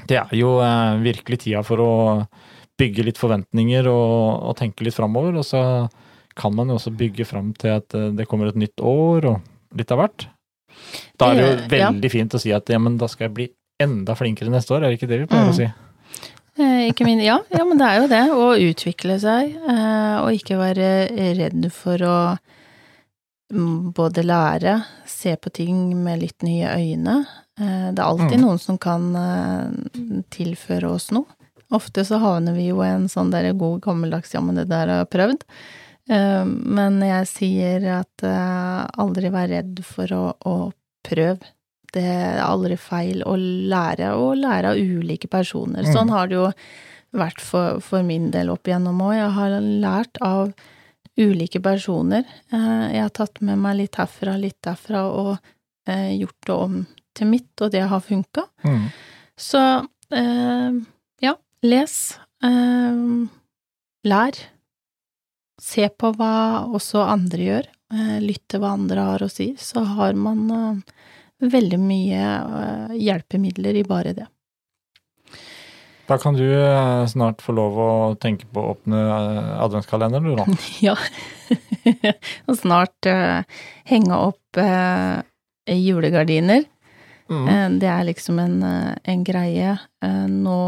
Det 0.08 0.18
er 0.18 0.34
jo 0.38 0.56
eh, 0.64 0.98
virkelig 1.04 1.42
tida 1.44 1.62
for 1.66 1.82
å 1.82 1.92
bygge 2.80 3.04
litt 3.06 3.20
forventninger 3.20 3.86
og, 3.90 4.48
og 4.50 4.56
tenke 4.58 4.86
litt 4.86 4.96
framover. 4.96 5.36
Og 5.42 5.46
så 5.46 5.62
kan 6.38 6.54
man 6.56 6.72
jo 6.72 6.78
også 6.78 6.94
bygge 6.96 7.26
fram 7.28 7.52
til 7.60 7.76
at 7.78 7.94
eh, 7.98 8.10
det 8.16 8.28
kommer 8.30 8.50
et 8.50 8.60
nytt 8.60 8.80
år 8.80 9.28
og 9.34 9.76
litt 9.78 9.92
av 9.92 10.02
hvert. 10.02 10.28
Da 11.20 11.30
er 11.30 11.36
det 11.38 11.44
jo 11.44 11.56
veldig 11.76 12.08
ja. 12.08 12.12
fint 12.16 12.34
å 12.34 12.40
si 12.40 12.52
at 12.56 12.70
ja, 12.72 12.78
men 12.80 12.96
da 13.00 13.08
skal 13.10 13.28
jeg 13.28 13.36
bli 13.36 13.48
enda 13.82 14.14
flinkere 14.16 14.52
neste 14.52 14.72
år, 14.76 14.84
er 14.84 14.92
det 14.92 15.00
ikke 15.00 15.10
det 15.10 15.24
vi 15.24 15.28
pleier 15.30 15.50
Mm. 15.50 15.52
å 15.52 15.56
si? 15.58 15.66
Eh, 16.58 16.90
ikke 16.90 17.06
min, 17.08 17.20
ja, 17.24 17.38
ja, 17.50 17.64
men 17.64 17.78
det 17.80 17.86
er 17.88 18.00
jo 18.02 18.08
det. 18.10 18.22
Å 18.36 18.48
utvikle 18.60 19.14
seg, 19.22 19.54
eh, 19.56 20.16
og 20.20 20.32
ikke 20.36 20.58
være 20.60 20.88
redd 21.38 21.68
for 21.72 22.02
å 22.04 22.16
både 23.92 24.22
lære, 24.24 24.78
se 25.08 25.34
på 25.36 25.50
ting 25.52 25.78
med 26.04 26.20
litt 26.22 26.42
nye 26.44 26.70
øyne. 26.76 27.18
Eh, 27.60 27.88
det 27.92 28.00
er 28.00 28.06
alltid 28.08 28.38
Mm. 28.38 28.44
noen 28.46 28.58
som 28.60 28.78
kan 28.78 29.12
tilføre 30.30 30.88
oss 30.90 31.10
noe. 31.10 31.26
Ofte 31.72 32.04
så 32.04 32.18
havner 32.20 32.54
vi 32.54 32.68
jo 32.68 32.80
i 32.82 32.88
en 32.88 33.08
sånn 33.08 33.30
der 33.30 33.52
god 33.54 33.80
gammeldags 33.80 34.32
'ja, 34.34 34.40
men 34.40 34.54
det 34.56 34.68
der 34.68 34.86
har 34.88 35.04
jeg 35.04 35.10
prøvd'. 35.10 35.42
Eh, 36.10 36.44
men 36.44 37.00
jeg 37.00 37.26
sier 37.26 38.00
at 38.00 38.22
aldri 38.98 39.30
vær 39.30 39.48
redd 39.48 39.84
for 39.84 40.06
å, 40.06 40.34
å 40.44 40.72
prøve. 41.04 41.40
Det 41.92 42.02
er 42.08 42.38
aldri 42.44 42.76
feil 42.80 43.20
å 43.28 43.34
lære, 43.36 44.12
og 44.16 44.36
lære 44.40 44.72
av 44.72 44.78
ulike 44.80 45.28
personer. 45.28 45.84
Mm. 45.84 45.92
Sånn 45.92 46.12
har 46.14 46.30
det 46.30 46.38
jo 46.38 46.46
vært 47.12 47.42
for, 47.44 47.80
for 47.84 48.02
min 48.06 48.30
del 48.32 48.48
opp 48.54 48.64
igjennom 48.70 49.02
òg. 49.04 49.14
Jeg 49.18 49.32
har 49.36 49.56
lært 49.60 50.20
av 50.24 50.52
ulike 51.20 51.60
personer. 51.60 52.24
Eh, 52.52 52.86
Jeg 52.94 53.02
har 53.04 53.12
tatt 53.12 53.42
med 53.44 53.60
meg 53.60 53.76
litt 53.82 53.98
herfra, 54.00 54.38
litt 54.40 54.56
derfra, 54.64 55.02
og 55.12 55.34
eh, 55.88 56.14
gjort 56.16 56.46
det 56.48 56.56
om 56.56 56.78
til 57.12 57.28
mitt, 57.28 57.52
og 57.60 57.74
det 57.74 57.82
har 57.90 58.00
funka. 58.00 58.46
Mm. 58.64 58.86
Så 59.36 59.60
eh, 60.16 60.80
ja, 61.20 61.34
les. 61.68 61.98
Lær. 64.08 64.38
Se 65.62 65.84
på 65.94 66.10
hva 66.16 66.32
også 66.74 67.04
andre 67.04 67.44
gjør. 67.46 67.68
Eh, 67.92 68.16
lytt 68.24 68.46
til 68.50 68.62
hva 68.64 68.72
andre 68.78 69.04
har 69.12 69.22
å 69.22 69.28
si. 69.30 69.52
Så 69.60 69.84
har 69.92 70.16
man 70.18 70.48
veldig 71.42 71.78
mye 71.80 72.22
eh, 72.22 72.94
hjelpemidler 73.02 73.80
i 73.80 73.84
bare 73.86 74.14
det. 74.16 74.28
Da 76.06 76.18
kan 76.18 76.34
du 76.34 76.44
eh, 76.44 77.06
snart 77.06 77.42
få 77.42 77.54
lov 77.56 77.78
å 77.78 77.92
tenke 78.20 78.48
på 78.50 78.62
å 78.62 78.74
åpne 78.74 79.00
eh, 79.00 79.52
adventskalenderen, 79.64 80.28
du 80.28 80.36
da. 80.38 80.46
Ja. 80.88 80.96
og 82.48 82.56
snart 82.56 83.08
uh, 83.10 83.42
henge 83.88 84.16
opp 84.16 84.60
uh, 84.60 85.20
julegardiner. 85.68 86.64
Mm. 87.28 87.46
Uh, 87.46 87.68
Det 87.80 87.90
er 87.90 88.06
liksom 88.08 88.40
en, 88.42 88.58
en 88.64 89.24
greie. 89.24 89.76
Nå 90.28 90.58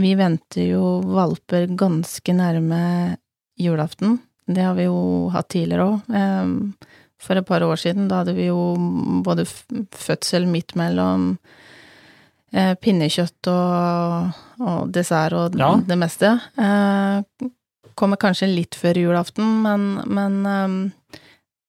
Vi 0.00 0.14
venter 0.16 0.70
jo 0.70 1.00
valper 1.04 1.66
ganske 1.78 2.34
nærme 2.36 2.80
julaften. 3.60 4.18
Det 4.46 4.64
har 4.64 4.74
vi 4.78 4.88
jo 4.88 5.28
hatt 5.34 5.50
tidligere 5.52 5.86
òg. 5.92 6.78
For 7.20 7.36
et 7.36 7.46
par 7.46 7.60
år 7.66 7.76
siden, 7.76 8.08
da 8.08 8.22
hadde 8.22 8.32
vi 8.36 8.46
jo 8.48 8.58
både 9.26 9.44
fødsel 9.92 10.46
midt 10.48 10.72
mellom 10.80 11.34
eh, 12.52 12.72
pinnekjøtt 12.80 13.50
og, 13.52 14.38
og 14.64 14.92
dessert 14.94 15.36
og 15.36 15.58
Ja. 15.60 15.74
det 15.86 15.98
meste. 16.00 16.34
Eh, 16.58 17.48
Kommer 18.00 18.16
kanskje 18.16 18.46
litt 18.48 18.76
før 18.78 18.96
julaften, 18.96 19.44
men, 19.66 19.82
men 20.08 20.38
eh, 20.48 21.18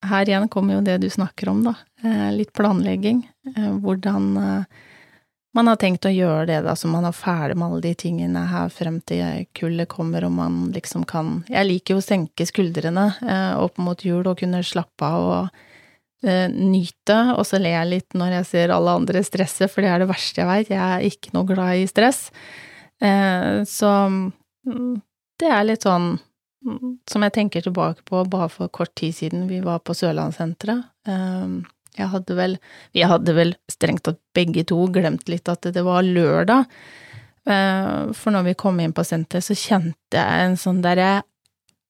her 0.08 0.30
igjen 0.30 0.48
kommer 0.54 0.78
jo 0.78 0.84
det 0.86 1.00
du 1.04 1.10
snakker 1.12 1.50
om, 1.52 1.64
da. 1.66 1.74
Eh, 2.04 2.30
Litt 2.38 2.54
planlegging. 2.56 3.26
Eh, 3.52 3.72
Hvordan 3.84 4.30
eh, 4.40 4.64
man 5.58 5.68
har 5.68 5.80
tenkt 5.80 6.08
å 6.08 6.14
gjøre 6.14 6.46
det, 6.48 6.60
da, 6.64 6.76
så 6.80 6.88
man 6.88 7.06
er 7.08 7.16
ferdig 7.16 7.58
med 7.60 7.68
alle 7.68 7.82
de 7.84 7.92
tingene 8.00 8.46
her 8.48 8.70
frem 8.72 9.02
til 9.08 9.44
kullet 9.58 9.90
kommer, 9.92 10.24
og 10.28 10.32
man 10.38 10.62
liksom 10.76 11.04
kan 11.08 11.42
Jeg 11.52 11.68
liker 11.68 11.96
jo 11.96 12.00
å 12.00 12.06
senke 12.06 12.48
skuldrene 12.48 13.10
eh, 13.20 13.60
opp 13.60 13.82
mot 13.84 14.06
jul 14.06 14.24
og 14.24 14.40
kunne 14.40 14.64
slappe 14.64 15.08
av 15.08 15.28
og 15.28 15.62
eh, 16.24 16.48
nyte, 16.48 17.20
og 17.36 17.44
så 17.48 17.60
ler 17.60 17.82
jeg 17.82 17.92
litt 17.92 18.18
når 18.18 18.38
jeg 18.40 18.50
ser 18.54 18.76
alle 18.76 18.96
andre 19.02 19.24
stresse, 19.28 19.68
for 19.68 19.84
det 19.84 19.92
er 19.92 20.04
det 20.04 20.12
verste 20.14 20.44
jeg 20.44 20.52
veit. 20.52 20.72
Jeg 20.72 20.82
er 20.88 21.08
ikke 21.12 21.36
noe 21.36 21.50
glad 21.52 21.82
i 21.82 21.88
stress. 21.92 22.30
Eh, 23.04 23.62
så 23.68 23.92
mm, 24.08 24.96
det 25.42 25.52
er 25.52 25.68
litt 25.68 25.84
sånn 25.84 26.14
mm, 26.16 26.96
som 27.12 27.28
jeg 27.28 27.36
tenker 27.42 27.68
tilbake 27.68 28.08
på 28.08 28.24
bare 28.32 28.48
for 28.54 28.72
kort 28.72 28.96
tid 28.96 29.20
siden. 29.20 29.50
Vi 29.52 29.60
var 29.66 29.84
på 29.84 29.98
Sørlandssenteret. 29.98 30.88
Eh, 31.12 31.60
jeg 31.98 32.08
hadde 32.14 32.36
vel 32.38 32.54
Vi 32.96 33.02
hadde 33.04 33.34
vel 33.36 33.56
strengt 33.70 34.04
tatt 34.08 34.20
begge 34.34 34.64
to 34.70 34.86
glemt 34.94 35.28
litt 35.30 35.50
at 35.52 35.62
det 35.76 35.84
var 35.84 36.04
lørdag. 36.08 36.66
Eh, 37.46 38.12
For 38.16 38.32
når 38.32 38.44
vi 38.52 38.54
kom 38.60 38.80
inn 38.80 38.94
på 38.96 39.04
senteret, 39.08 39.44
så 39.44 39.58
kjente 39.58 40.16
jeg 40.20 40.46
en 40.46 40.58
sånn 40.60 40.82
derre 40.86 41.22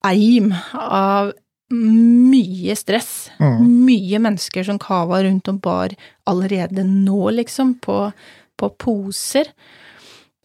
eim 0.07 0.49
av 0.73 1.33
mye 1.71 2.73
stress. 2.75 3.29
Mm. 3.39 3.61
Mye 3.85 4.19
mennesker 4.25 4.65
som 4.67 4.79
kava 4.81 5.21
rundt 5.23 5.47
og 5.51 5.61
bar 5.63 5.93
allerede 6.27 6.83
nå, 6.87 7.29
liksom, 7.37 7.75
på, 7.83 7.99
på 8.59 8.69
poser. 8.81 9.51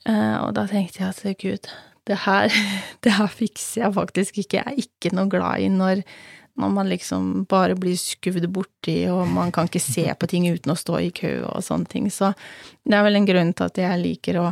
Eh, 0.07 0.37
Og 0.45 0.53
da 0.55 0.67
tenkte 0.71 1.03
jeg 1.03 1.09
at 1.15 1.41
gud, 1.43 1.71
det 2.07 2.21
her, 2.27 2.53
det 3.03 3.17
her 3.17 3.27
fikser 3.33 3.87
jeg 3.87 3.97
faktisk 3.97 4.39
ikke. 4.45 4.61
Jeg 4.61 4.67
er 4.67 4.85
ikke 4.87 5.15
noe 5.17 5.31
glad 5.33 5.65
i 5.65 5.71
når, 5.73 6.05
når 6.57 6.73
man 6.73 6.89
liksom 6.89 7.45
bare 7.51 7.75
blir 7.77 7.97
skuvd 8.01 8.47
borti, 8.53 8.97
og 9.13 9.27
man 9.29 9.53
kan 9.53 9.69
ikke 9.69 9.81
se 9.83 10.05
på 10.19 10.29
ting 10.31 10.47
uten 10.49 10.73
å 10.73 10.77
stå 10.79 10.99
i 11.05 11.11
kø 11.11 11.33
og 11.51 11.63
sånne 11.65 11.89
ting. 11.93 12.11
Så 12.11 12.33
det 12.85 12.97
er 12.97 13.03
vel 13.05 13.17
en 13.21 13.27
grunn 13.29 13.53
til 13.55 13.67
at 13.69 13.77
jeg 13.83 14.03
liker 14.03 14.41
å 14.41 14.51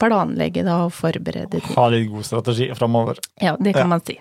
planlegge 0.00 0.64
da 0.64 0.82
og 0.86 0.92
forberede 0.92 1.56
ting. 1.60 1.74
Ha 1.76 1.88
litt 1.92 2.10
god 2.12 2.24
strategi 2.28 2.70
framover. 2.76 3.16
Ja, 3.40 3.56
det 3.56 3.72
kan 3.72 3.86
Ja. 3.86 3.92
man 3.96 4.00
si. 4.04 4.18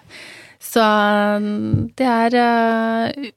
Så 0.65 0.79
mm, 0.81 1.91
det 1.99 2.05
er 2.07 2.35
eh, 2.39 3.31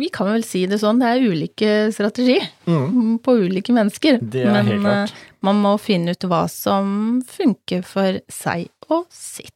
Vi 0.00 0.08
kan 0.10 0.26
vel 0.32 0.42
si 0.42 0.64
det 0.66 0.80
sånn, 0.80 0.98
det 0.98 1.06
er 1.06 1.20
ulike 1.30 1.92
strategi 1.92 2.40
Mm. 2.66 3.18
på 3.22 3.36
ulike 3.44 3.72
mennesker. 3.76 4.18
Det 4.20 4.44
er 4.46 4.62
helt 4.62 4.82
klart. 4.82 5.10
eh, 5.12 5.14
man 5.42 5.60
må 5.62 5.78
finne 5.78 6.10
ut 6.16 6.24
hva 6.26 6.48
som 6.50 7.22
funker 7.22 7.84
for 7.84 8.20
seg 8.28 8.68
og 8.90 9.06
sitt. 9.10 9.52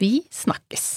Vi 0.00 0.22
snakkes. 0.32 0.96